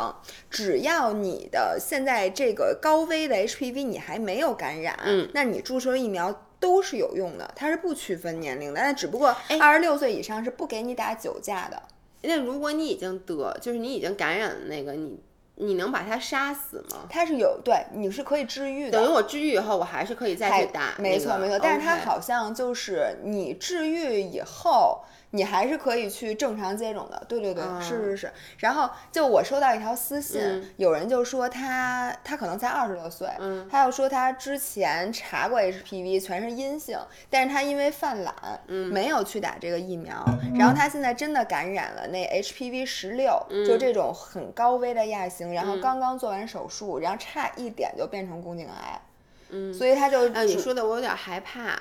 [0.51, 8.81] 只要你的现在这个高危的 HPV 你还没有感染，嗯那你注射疫苗都是有用的，它是不区分年龄的。
[8.81, 11.81] 那只不过哎二十六岁以上是不给你打九价的。
[12.21, 15.19] 那如果你已经得，就是你已经感染了那个，你
[15.55, 17.05] 你能把它杀死吗？
[17.09, 18.91] 它是有对，你是可以治愈的。
[18.97, 22.13] 等于我治愈以后，我还是可以再去打、没错没错，但是它好。
[22.13, 25.03] 好像就是你治愈以后，
[25.35, 27.25] 你还是可以去正常接种的。
[27.27, 28.31] 对对对，是是是。
[28.59, 36.97] 然后就我收到一条私信，嗯有人就说他他可能才二十多岁，嗯他又说他之前查过 HPV 全是阴性，
[37.29, 38.33] 但是他因为犯懒，
[38.67, 40.23] 嗯没有去打这个疫苗，
[40.55, 49.01] 然后他现在真的感染了那 HPV 十六、嗯就这种很高危的亚型，然后刚刚做完手术，然后差一点就变成宫颈癌。
[49.49, 51.79] 嗯，所以他就哎，你说的我有点害怕。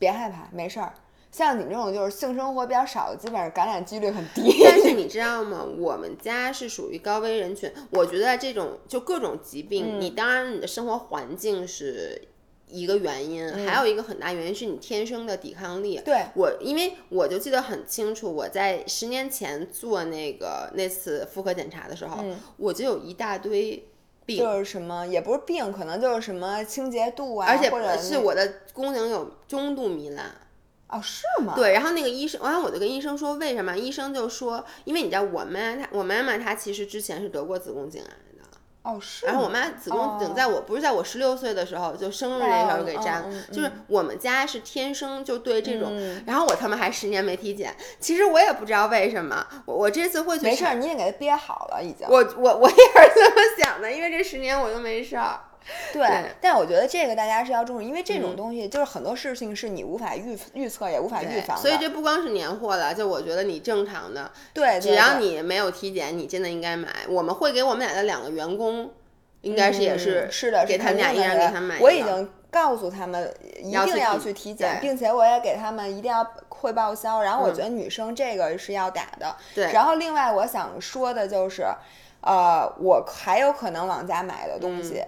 [0.00, 0.92] 别害怕，没事儿。
[1.38, 4.60] 像你这种就是性生活比较少的，基本上感染几率很低。
[4.64, 5.64] 但是你知道吗？
[5.78, 7.72] 我们家是属于高危人群。
[7.90, 12.20] 我觉得这种就各种疾病，嗯你当然你的生活环境是
[12.66, 15.98] 一个原因，还有一个很大原因是你天生的抵抗力。
[15.98, 22.24] 嗯对我，因为我就记得很清楚，我在十年前做那个那次妇科检查的时候，
[22.56, 23.84] 我就有一大堆
[24.26, 24.38] 病。
[24.38, 30.26] 嗯就是什么也不是病，可能就是什么清洁度啊，而且或者是我的宫颈有中度糜烂，
[30.88, 31.52] 哦是吗？
[31.54, 33.76] 对，然后那个医生，然后我就跟医生说为什么？
[33.76, 38.44] 医生就说，因为你知道我妈她我妈妈她其实之前是得过子宫颈癌的，
[38.84, 39.26] 哦是。
[39.26, 52.06] 然后我妈子宫颈哦在我不是在我十六岁的时候就生日那时候给摘了，就是我们家是天生就对这种，嗯然后我他妈还十年没体检，其实我也不知道为什么，我我这次会去没事儿，你也给他憋好了已经。
[52.08, 55.38] 我我我也是这么想的，因为这十年我都没事儿。
[55.92, 61.62] 对，对但我觉得这个大家是要重视，因为这种嗯东西就是很多事情是你无法预预测也无法预防的。
[61.62, 66.88] 所以这不光是年货了，就我觉得你正常的，对，只要你没有体检，你真的应该买。
[67.08, 68.90] 我们会给我们俩的两个员工，
[69.42, 71.84] 应该是也是、嗯是的，给是他们俩一人给他买一个。
[71.84, 77.22] 我已经告诉他们一定要要去体检，并且我也给他们一定要会报销。
[77.22, 79.36] 然后我嗯觉得女生这个是要打的。
[79.54, 81.66] 对然后另外我想说的就是，
[82.22, 85.04] 呃，我还有可能往家买的东嗯西。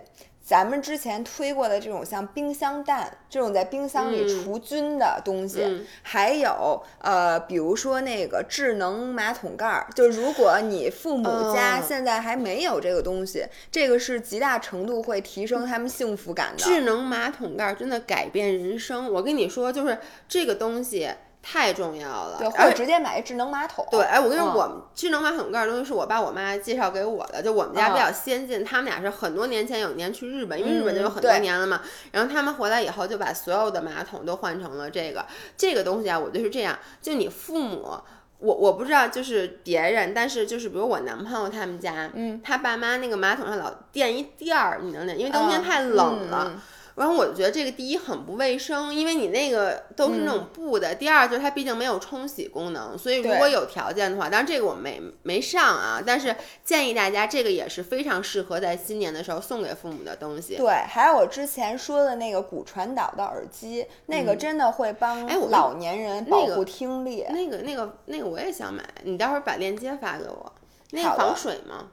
[0.50, 16.58] 咱们之前推过的这种像冰箱蛋这种在冰箱里嗯除菌的东西，嗯还有呃，比如说那个智能马桶盖儿，就如果你父母家嗯现在还没有这个东西，这个是极大程度会提升他们幸福感的。
[16.58, 19.08] 智能马桶盖真的改变人生。
[19.12, 19.96] 我跟你说，就是
[20.28, 21.08] 这个东西
[21.42, 22.36] 太重要了。
[22.38, 23.86] 对，或者直接买一智能马桶。
[23.90, 31.80] 对，哎，我跟你说，嗯我们智能马桶盖儿东西是我爸我妈介绍给我的，就我们家比较先进，他们俩是很多年前有一年去日本，因为日本就有很多年了嘛，
[32.12, 35.24] 然后他们回来以后就把所有的马桶都换成了这个
[35.56, 37.98] 这个东西啊，我就是这样，就你父母。
[38.42, 45.18] 我我不知道，就是别人，但是就是比如我男朋友他们家，嗯，他爸妈那个马桶上老垫一垫儿，你能理解？
[45.18, 46.60] 因为冬天嗯太冷了，嗯嗯
[46.96, 50.94] 然后我就觉得这个第一很不卫生，因为你那个都是那种布的。
[50.94, 56.34] 第二就是它毕竟没有冲洗功能，所以如果有条件的话，当然这个我没没上啊，但是
[56.64, 60.56] 建议大家这个也是非常适合在新年的时候送给父母的东西。
[60.56, 67.24] 对，还有我之前说的那个骨传导的耳机，那个真的会帮哎老年人保护听力。
[67.30, 70.52] 那个那个那个我也想买，你待会儿把链接发给我。
[70.92, 71.86] 那个防水吗？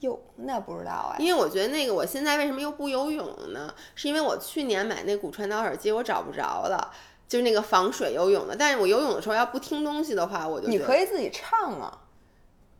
[0.00, 1.16] 哟，那不知道哎。
[1.18, 3.72] 因为我觉得那个我现在为什么又不游泳了呢？
[3.94, 6.92] 是因为我去年买那骨传导耳机我找不着了，
[7.28, 8.54] 就是那个防水游泳的。
[8.54, 12.00] 但是我游泳的时候要不听东西的话，我就你可以自己唱啊。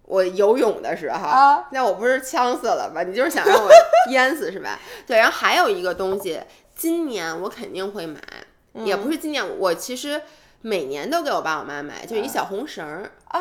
[0.03, 3.03] 我游泳的时候，啊那我不是呛死了吧？
[3.03, 3.69] 你就是想让我
[4.13, 4.79] 淹死是吧？
[5.05, 6.41] 对，然后还有一个东西，
[6.77, 8.21] 今年我肯定会买，
[8.85, 10.23] 也不是今年，我其实
[10.61, 13.11] 每年都给我爸我妈买，就是一小红绳儿。
[13.33, 13.41] 哦，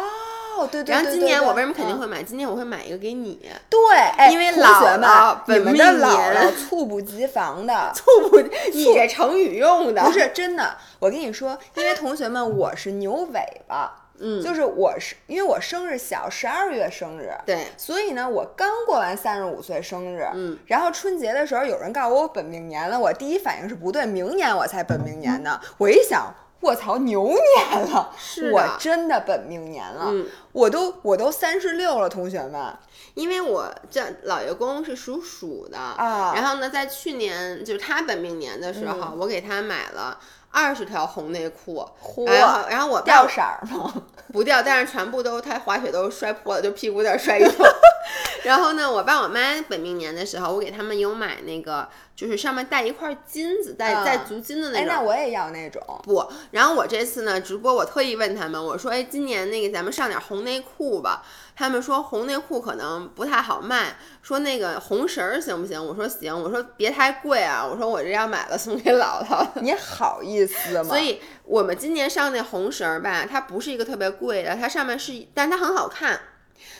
[0.57, 2.23] 哦，对对对然后今年我为什么肯定嗯会买？
[2.23, 3.39] 今年我会买一个给你，
[3.69, 5.09] 对，哎因为同学们，
[5.45, 8.39] 本你们的命姥姥猝不及防的， 猝不，
[8.73, 10.75] 你这成语用的 不是真的。
[10.99, 25.59] 我跟你说，因为同学们，我是牛尾巴， 嗯就是我是因为我生日小，十二月生日，对，所以呢，我刚过完三十五岁生日，嗯，然后春节的时候有人告诉我我本命年了，我第一反应是不对，明年我才本命年呢。
[25.77, 26.33] 我一想，
[26.65, 30.25] 卧槽，牛年了，是我真的本命年了，嗯。
[30.51, 32.75] 我都我都三十六了，同学们。
[33.13, 36.33] 因为我这老爷公是属鼠的啊。
[36.35, 39.17] 然后呢，在去年就是他本命年的时候，嗯。
[39.19, 40.17] 我给他买了
[40.55, 43.93] 二十条红内裤，嚯然后然后我掉色儿吗？
[44.31, 47.65] 不掉，但是全部都他滑雪都摔破了，就屁股有点摔一透。
[48.43, 54.93] 然后呢，我爸我妈本命年的时候，我给他们有买那个，就是上面带一块金子，带啊带足金的那哎，种。
[54.93, 55.81] 那我也要那种。
[56.03, 61.23] 不，然后我这次呢直播，我特意问他们，我说，哎，今年那个咱们上点红内裤吧。
[61.55, 65.83] 他们说红内裤可能不太好卖，说那个红绳儿行不行？
[65.83, 69.47] 我说行，我说别太贵啊，我说我这要买了送给姥姥。
[69.61, 70.89] 你好意思吗？
[70.89, 76.19] 所以我们今年上那红绳儿吧，它不是一个特别贵的，它上面是，但它很好看，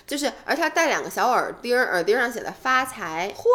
[0.05, 3.45] 就是而它带两个小耳钉儿，耳钉上写的发财，嚯，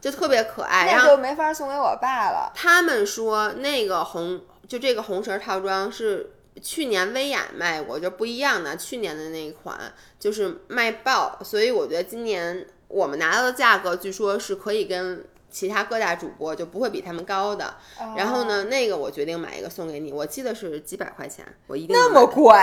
[0.00, 0.86] 就特别可爱。
[0.86, 2.50] 然后那就没法送给我爸了。
[2.54, 6.30] 他们说那个红，就这个红绳套装是
[6.62, 8.76] 去年薇娅卖过，就不一样的。
[8.76, 9.78] 去年的那一款
[10.18, 17.76] 就是卖爆，所以我觉得今年我们拿到的价格，据说是可以跟其他各大主播就不会比他们高的。
[18.16, 22.54] 然后呢，那个我决定买一个送给你，我记得是几百块钱，我一定那么贵，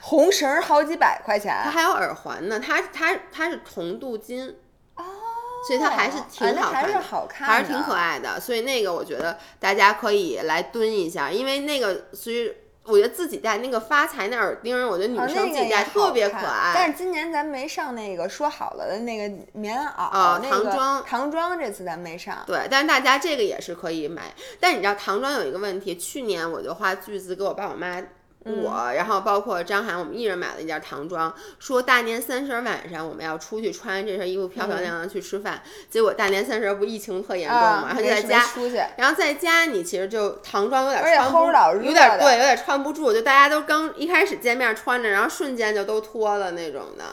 [0.00, 4.56] 红绳儿好几百块钱它，还有耳环呢，它它它是铜镀金。
[5.66, 8.38] 所以它还是挺哎那还是好看的，还是挺可爱的。
[8.38, 12.54] 所以那个我觉得大家可以来蹲一下，因为那个所以
[12.84, 16.72] 我觉得自己戴那个发财那耳钉儿，我觉得女啊生自己戴特别可爱。
[16.74, 22.36] 但是今年咱没上那个说好了的那个棉袄，啊那个唐装唐装这次咱没上。
[22.46, 24.32] 对，但是大家这个也是可以买。
[24.60, 28.02] 但你知道唐装有一个问题，去年我就花巨资给我爸我妈。
[28.44, 35.62] 我，然后包括张涵，我们一人买了一件唐装，说大年三十晚上我们要出去穿这身衣服漂漂亮亮去吃饭。
[35.88, 38.44] 结果大年三十不疫情特严重嘛，啊，然后就在家
[38.96, 41.32] 然后在家你其实就唐装有点穿
[41.86, 47.04] 有点的对，有点穿不住，就大家都刚一开始见面穿着，然后瞬间就都脱了那种的。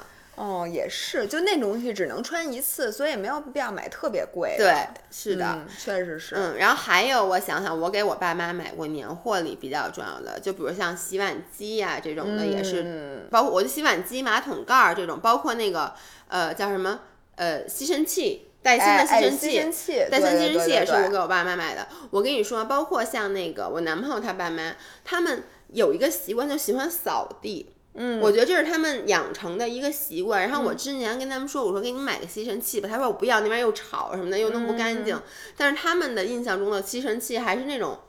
[0.41, 4.63] 哦，也是，就那种东西只能穿一次，所以没有必要买特别贵的。
[4.63, 5.45] 对，是的。
[5.45, 6.33] 嗯，确实是。
[6.33, 15.93] 嗯，然后还有，我想想，我给我爸妈买过年货里比较重要的，就比如像洗碗机呀、这种的，也是，嗯包括我的洗碗机、马桶盖儿这种，包括那个
[16.27, 17.01] 呃叫什么
[17.35, 21.87] 呃吸尘器，戴森的吸尘器，吸尘器戴森吸尘器也是我给我爸妈买的。
[22.09, 27.75] 我跟你说，包括像那个我男朋友他爸妈，他们有一个习惯，就喜欢扫地。
[27.93, 30.41] 嗯，我觉得这是他们养成的一个习惯。
[30.41, 35.19] 然后我之前跟他们说，我说给你买个吸尘器吧，他说我不要，那边又吵什么的，又弄不干净。
[35.57, 37.99] 但是他们的印象中的吸尘器还是那种。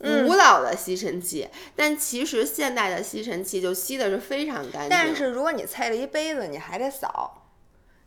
[0.00, 4.88] 古老的吸尘器，但其实现代的吸尘器就吸的是非常干净。
[4.88, 7.47] 但是如果你踩了一杯子，你还得扫。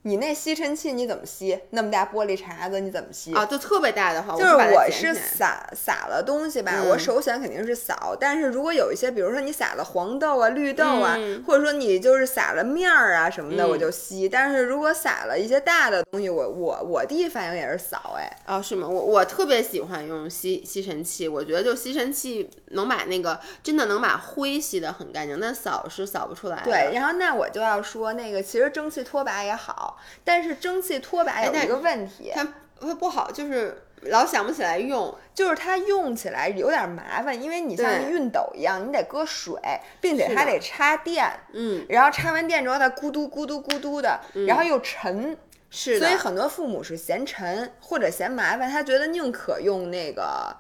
[0.04, 1.60] 你那吸尘器你怎么吸？
[1.70, 3.34] 那么大玻璃碴子你怎么吸？
[3.34, 8.16] 啊，就特别大的话，就是我是撒撒了东西吧，嗯我首选肯定是扫。
[8.20, 14.28] 但是如果有一些，比如说你撒了黄豆啊、绿豆啊，嗯或者说你就是撒了面儿啊什么的，嗯我就吸。
[14.28, 18.16] 但是如果撒了一些大的东西，我我我第一反应也是扫。
[18.18, 18.88] 哎，啊，是吗？
[18.88, 26.64] 我我特别喜欢用吸吸尘器，我觉得就吸尘器能把那个真的能把灰吸得很干净，但扫是扫不出来的。
[26.64, 29.91] 对，然后那我就要说那个，其实蒸汽拖把也好，
[30.24, 32.48] 但是蒸汽拖把有一个问题，它
[32.80, 35.16] 它不好，就是老想不起来用。
[35.34, 39.54] 就是它用起来有点麻烦，因为你像熨斗一样，你得搁水，
[40.02, 41.26] 并且还得插电。
[41.54, 45.38] 嗯，然后插完电之后，它咕嘟咕嘟咕嘟的，然后又沉，
[45.70, 46.06] 是的。
[46.06, 50.56] 所以很多父母是嫌沉或者嫌麻烦，他觉得宁可用那个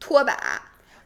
[0.00, 0.34] 拖把。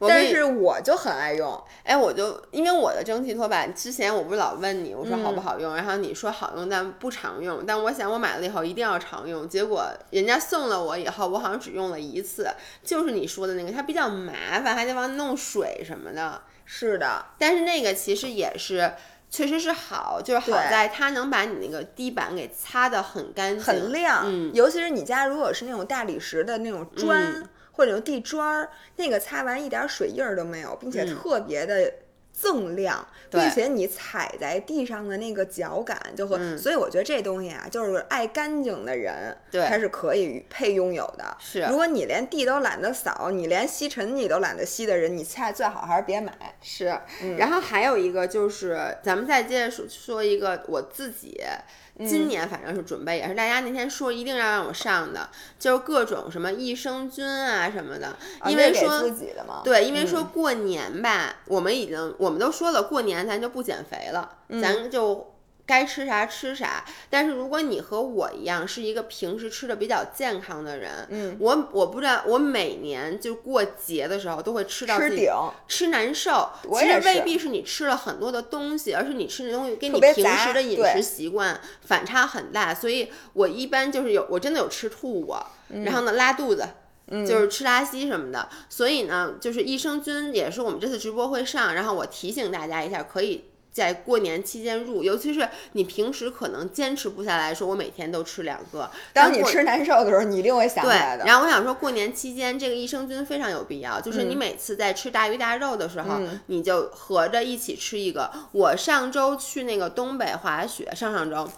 [0.07, 7.65] 但是我就很爱用，哎，我就因为我的蒸汽拖把，之前我不是老问你，我说嗯好不好用，然后你说好用，但不常用。
[7.65, 12.47] 但我想我买了以后一定要常用，结果人家送了我以后，我好像只用了一次，
[12.83, 16.41] 就是你说的那个，它比较麻烦，还得往弄水什么的。
[16.65, 18.93] 是的，但是那个其实也是。
[19.31, 24.23] 确实是好，就是好在它能把你那个地板给擦得很干净，很亮。
[24.25, 27.47] 嗯尤其是你家如果是那种大理石的那种砖、嗯
[27.79, 31.89] 或者用地砖儿，那个擦完一点水印儿都没有，并且嗯特别的
[32.37, 41.37] 锃亮，并且你踩在地上的那个脚感就和，所以我觉得这东西啊，就是爱干净的人，对，它是可以配拥有的。
[41.39, 46.33] 是，如果你连地都懒得扫，你连吸尘你都懒得吸的人，你恰最好还是别买。
[46.61, 46.99] 是，
[47.37, 51.41] 然后还有一个就是，咱们再接着说说一个我自己。
[52.07, 55.29] 今年反正是准备，也是大家那天说一定要让我上的，
[55.59, 59.09] 就是各种什么益生菌啊什么的，因为说
[59.63, 65.35] 对，因为说过年吧，我们已经我们都说了，过年咱就不减肥了，咱就。
[65.69, 75.29] 该吃啥吃啥，但是如果你和我一样是一个平时吃的比较健康的人，嗯，我我不知道，我每年就过节的时候都会吃到吃顶
[75.67, 76.49] 吃难受。
[76.73, 82.73] 其实未必是你吃了很多的东西，而是你吃的东西跟你平时的饮食习惯反差很大。
[82.73, 85.45] 所以我一般就是有我真的有吃吐过，
[85.85, 86.67] 然后呢拉肚子，
[87.07, 88.49] 就是吃拉稀什么的。
[88.69, 93.45] 所以呢，就是益生菌也是我们这次直播会上，然后我提醒大家一下，可以。
[93.79, 98.91] 在过年期间入，尤其是你平时可能坚持不下来说，我每天都吃两个。
[99.13, 101.25] 当你吃难受的时候，你一定会想起来的。
[101.25, 108.29] 然后我想说，过年期间这个益生菌非常有必要，就是你每次在吃大鱼大肉的时候，你就合着一起吃一个。
[108.51, 111.49] 我上周去那个东北滑雪，上上周，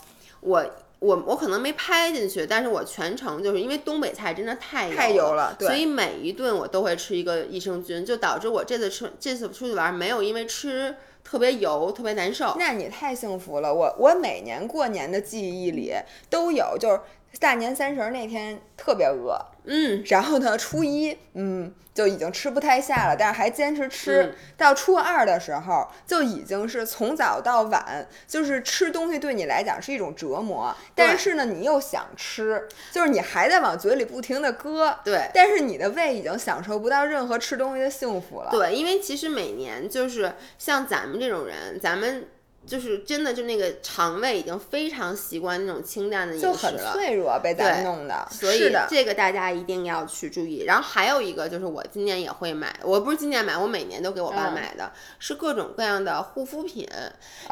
[0.41, 0.65] 我
[0.99, 10.95] 我我可能没拍进去，但是我全程就是因为东北菜真的太太油了，所以每一顿我都会吃一个益生菌，就导致我这次吃这次出去玩没有因为吃。
[11.23, 12.55] 特别油，特别难受。
[12.57, 13.73] 那你太幸福了。
[13.73, 15.93] 我我每年过年的记忆里
[16.29, 16.99] 都有，就是
[17.39, 19.39] 大年三十那天特别饿。
[19.63, 24.33] 嗯，然后呢，初一，嗯，就已经吃不太下了，但是还坚持吃。
[24.57, 30.75] 到初二的时候，就已经是从早到晚，就是吃东西对你来讲是一种折磨。
[30.95, 34.97] 但是呢，你又想吃，就是你还在往嘴里不停的搁。
[35.03, 35.29] 对。
[35.31, 38.49] 但是你的胃已经享受不到任何吃东西的幸福了。
[38.49, 42.27] 对，因为其实每年就是像咱们这种人，咱们。
[42.65, 48.27] 就是真的，就那个肠胃已经非常习惯那种清淡的饮食了，就很脆弱，被咱弄的。
[48.31, 50.63] 所以这个大家一定要去注意。
[50.65, 56.87] 然后还有一个就是我今年也会买，我不是今年买，我每年都给我爸买的，是各种各样的护肤品。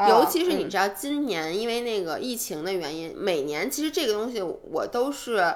[0.08, 5.54] 尤其是你知道，今年因为那个疫情的原因，每年其实这个东西我都是。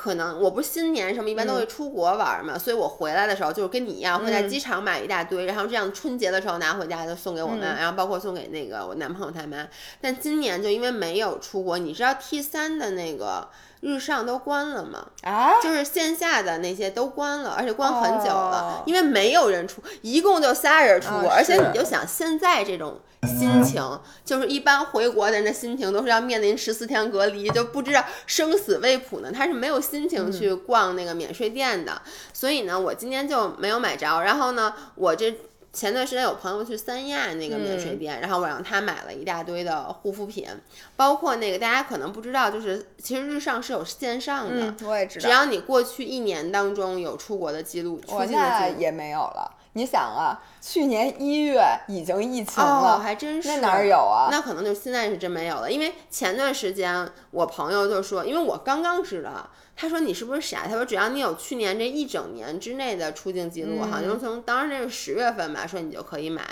[0.00, 9.68] 可能我不是新年什么一般都会出国玩嘛，所以我回来的时候就是跟你一样会在机场买一大堆，然后这样春节的时候拿回家就送给我妈，然后包括送给那个我男朋友他妈。
[10.00, 13.46] 但今年就因为没有出国，你知道 T 三的那个
[13.80, 15.06] 日上都关了嘛？
[15.22, 23.00] 啊，就是线下的那些都关了，而且关很久了，因为没有人出，一共就仨人出国，而且你就想现在这种。
[23.22, 29.30] 心情就是一般回国的人的心情都是要面临十四天隔离，就不知道生死未卜呢。
[29.30, 32.00] 他是没有心情去逛那个免税店的，
[32.32, 34.22] 所以呢，我今天就没有买着。
[34.22, 35.38] 然后呢，我这
[35.72, 40.46] 前段时间有朋友去三亚那个免税店，然后我让他买了一大堆的护肤品，
[40.96, 45.22] 包括那个大家可能不知道，就是其实日上是有线上的，我也知道。
[45.22, 49.58] 只要你过去一年当中有出国的记录，我现在也没有了。
[49.74, 53.48] 你想啊，去年一月已经疫情了，还真是。
[53.48, 54.26] 那哪儿有啊？
[54.28, 55.70] 那可能就现在是真没有了。
[55.70, 59.48] 因为前段时间我朋友就说，因为我刚刚知道，
[59.80, 60.66] 他说你是不是傻？
[60.68, 66.42] 他说只要你有去年这一整年之内的出境记录，好像从当时那是十月份吧，说你就可以买。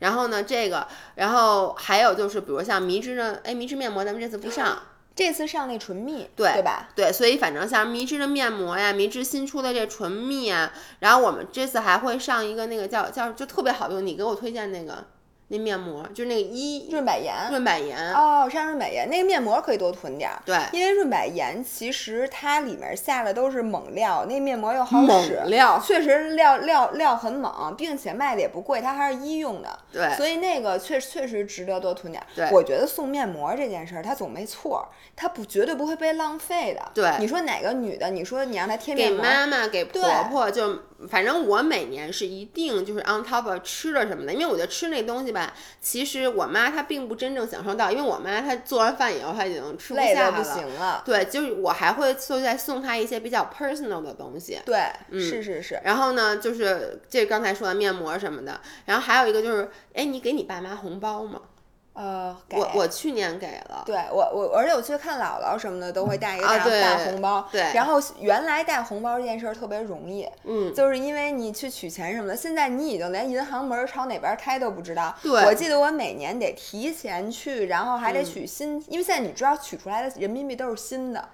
[0.00, 4.76] 然后呢，这个，然后还有就是，比如像迷之的，哎，迷之面膜咱们这次不上。
[5.14, 6.88] 这次上那唇蜜，对对吧？
[6.96, 15.06] 对，所以反正像迷之的面膜呀，迷之新出的这唇蜜啊，然后我们这次还会上一个那个叫叫就特别好用，你给我推荐那个。
[15.54, 32.26] 那面膜就是那个一润百颜，润百颜哦，上润百颜那个面膜可以多囤点儿，对，因为润百颜其实它里面下的都是猛料，那面膜又好使，猛料确实料料料很猛，并且卖的也不贵，它还是医用的，对，所以那个确确实值得多囤点儿。
[32.34, 36.82] 对，我觉得送面膜这件事儿，它总没错，它不绝对不会被浪费的。
[36.92, 40.80] 对，你说哪个女的，你说你让她贴面膜，给妈妈给婆婆就。
[41.10, 45.43] 反正我每年是一定就是 on top of 吃的什么的，因为我觉得吃那东西吧，
[45.80, 51.02] 其实我妈她并不真正享受到，因为我妈她做完饭以后她已经吃不下了，不行了。
[51.04, 54.58] 对，就是我还会就在送她一些比较 personal 的东西。
[54.64, 54.78] 对，
[55.10, 55.80] 嗯，是是是。
[55.84, 61.40] 然后呢，就是这刚才说的面膜什么的，然后还有一个就是，哎，你给你爸妈红包吗？
[61.94, 67.62] 呃，我我去年给了，对我我而且我去看姥姥什么的都会带一个大大红包，对。
[67.72, 75.14] 然后原来带红包这件事儿特别容易，嗯，就是因为你去取钱什么的，现在你已经连银行门朝哪边开都不知道。
[75.22, 81.28] 对，我记得我每年得提前去，然后还得取新，因为现在你知道取出来的人民币都是新的。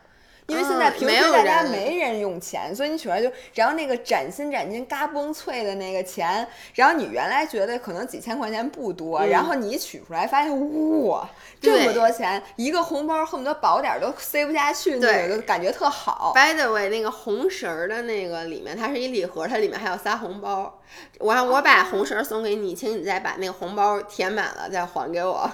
[0.50, 11.28] 因为现在平时大家没人用钱，所以你取出来就，然后那个崭新崭新嘎嘣脆的那个钱，然后你原来觉得可能几千块钱不多，然后你一取出来发现哇，
[11.60, 16.32] 这么多钱，一个红包恨不得薄点儿都塞不下去，那对个就感觉特好。
[16.34, 20.80] By the way，那个红绳儿的那个里面，它是一礼盒，它里面还有仨红包。
[21.18, 25.48] 我让我把红绳儿送给你，请你再把那个红包填满了再还给我。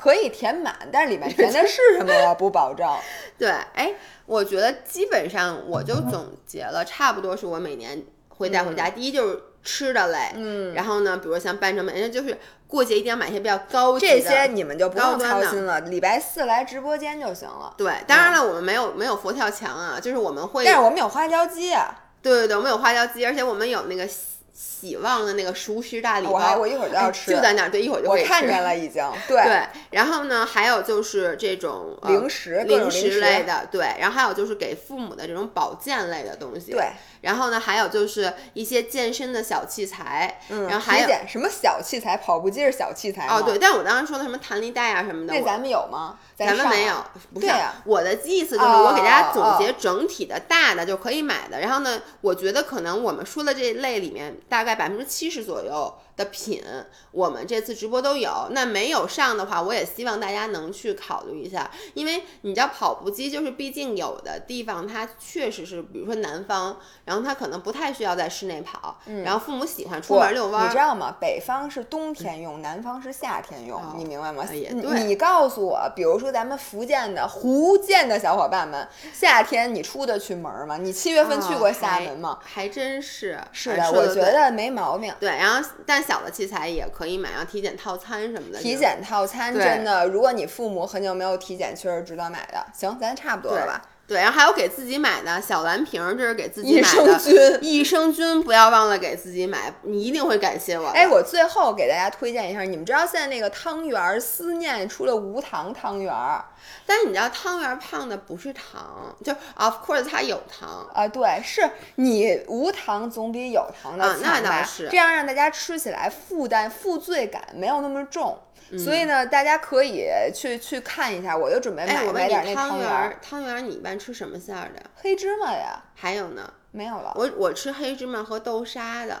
[0.00, 2.88] 可以填满，但是里面 填的是什么我不保证。
[3.36, 3.94] 对，哎，
[4.24, 8.88] 我觉得基本上我就总结了，差不多是我每年会带回家。
[8.88, 14.12] 第一就是吃的类，嗯，然后呢，比如像半成品，就是过节一定要买一些比较高级的。
[14.14, 17.74] 这些你们就不用操心了，礼拜四来直播间就行了。
[17.76, 24.08] 对，当然了，我们没有没有佛跳墙啊，就是我们会，但是我们有花椒鸡啊，对对对，我们有花椒鸡，而且我们有那个
[24.52, 29.04] 喜喜旺的那个熟食大礼包，我还我一会儿就要哎吃就在那儿，对，一会儿就我可以吃看见了已经。
[29.28, 46.18] 对，对，然后呢，还有就是这种、呃、零食各种零零食类的，对，然后还有就是给父母的这种保健类的东西，对，然后呢，还有就是一些健身的小器材，嗯，然后还有什么小器材，跑步机是小器材吗哦，对，，但我刚刚说的什么弹力带啊什么的，我那咱们有吗？
[46.36, 46.94] 咱们没有，
[47.34, 51.60] 不是对我的意思就是哦我给大家总哦结整体的大的就可以买的。
[51.60, 56.62] 然后呢，我觉得可能我们说的这一类里面，大概百分之七十左右的品，
[57.10, 58.48] 我们这次直播都有。
[58.50, 66.76] 那没有上的话，我也希望大家能去考虑一下，因为你知道跑步机就是，毕竟有的地方它确实是，比如说南方，
[67.06, 70.66] 然后它可能不太需要在室内跑，然后父母喜欢出门遛弯儿。
[70.66, 71.16] 你知道吗？
[71.20, 74.44] 北方是冬天用，南方是夏天用，哦你明白吗？
[74.46, 80.76] 对你告诉我，比如说咱们福建的、福建的小伙伴们，夏天你出得去门儿吗？
[80.76, 82.38] 你七月份去过哦厦门吗？
[82.42, 85.10] 还还真是，是的，我觉得没毛病。
[85.18, 88.58] 对，然后但小的器材也可以买，像体检套餐什么的。
[88.58, 92.66] 体检套餐真的，如果你父母很久没有体检，确实值得买的。
[92.74, 93.80] 行，咱差不多了吧？
[94.10, 97.18] 对，然后还有给自己买的小蓝瓶儿，这是给自己益生买的。
[97.20, 97.58] 菌。
[97.62, 100.90] 益生菌不要忘了给自己买，你一定会感谢我的。
[100.90, 106.44] 哎，我最后给大家推荐一下，你们知道现在那个汤圆儿思念出了无糖汤圆儿
[106.84, 110.84] 但是你知道汤圆儿胖的不是糖，就 of course 它有糖。
[110.92, 111.06] 啊？
[111.06, 111.62] 对，是
[111.94, 118.36] 你无糖总比有糖的啊那倒是这样让大家吃起来负担负罪感没有那么重。
[118.70, 124.82] 嗯所以呢，大家可以去去看一下，我又准备哎，买哎，买点那汤圆儿，汤圆儿你一般吃什么馅儿的？
[124.96, 126.52] 黑芝麻呀，还有呢？
[126.70, 127.12] 没有了。
[127.16, 129.20] 我我吃黑芝麻和豆沙的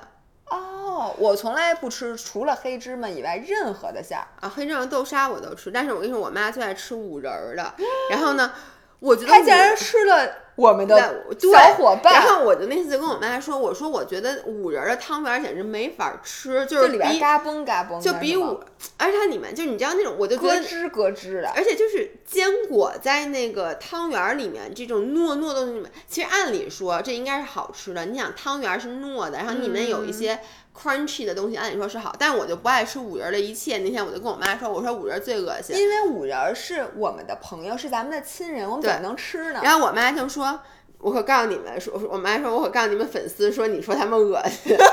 [0.50, 4.26] 哦，我从来不吃除了黑芝麻以外任何的馅儿。
[4.40, 7.74] 啊，黑芝麻豆沙我都吃，但是我跟你说，我妈最爱吃五仁儿的。
[8.10, 8.52] 然后呢，
[9.00, 18.60] 我觉得五他竟然吃了我们的小伙伴，然后我就那次就跟我妈说，我说我觉得五仁儿的汤圆儿简直没法吃，就就是里边比嘎嘣嘎嘣就比五，
[18.98, 20.60] 而且它里面就你知道那种，我就觉得。
[20.60, 21.48] 咯吱咯吱的。
[21.56, 28.04] 而且就是坚果在那个汤圆儿里面，这种糯糯的里面，其实按理说这应该是好吃的。
[28.04, 30.40] 你想汤圆儿是糯的，然后里面有一些嗯
[30.74, 33.78] crunchy 的东西，按理说是好，但是我就不爱吃五仁儿的一切。
[33.78, 35.76] 那天我就跟我妈说，我说五仁儿最恶心。
[35.76, 39.60] 因为五仁儿是我们的朋友，是咱们的亲人，我们怎么能吃呢？
[39.62, 40.60] 然后我妈就说
[40.98, 44.76] ：“我可告诉你们，说我妈说，我可告诉你们粉丝说，你说他们恶心。”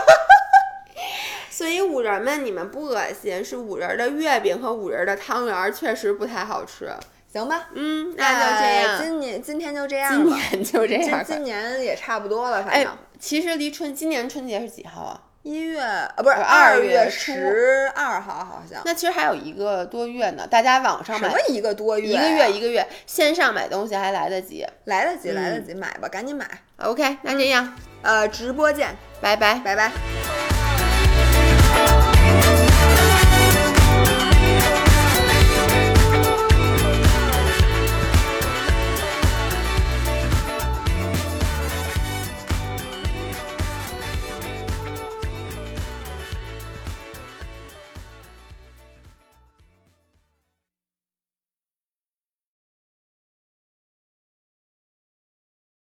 [1.49, 6.91] 所以五仁儿们，你们不恶心，是五仁儿的月饼和五仁儿的汤圆儿确实不太好吃。
[7.31, 10.25] 行吧，嗯，那就这样，今年今天就这样今。
[10.33, 11.23] 年就这样。
[11.25, 15.21] 今今年也差不多了，反哎正，其实离春今年春节是几号啊？
[15.47, 24.65] 一月啊，不是呃二二月十二号，好像那其实还有一个多月呢，大家网上买什么一个多月一，个月一个月，线上买东西还来得及。
[24.83, 26.45] 来得及，来得嗯及，买吧，赶紧买。
[26.77, 29.55] OK，那这样，呃，直播见，拜拜。
[29.63, 30.36] 拜拜。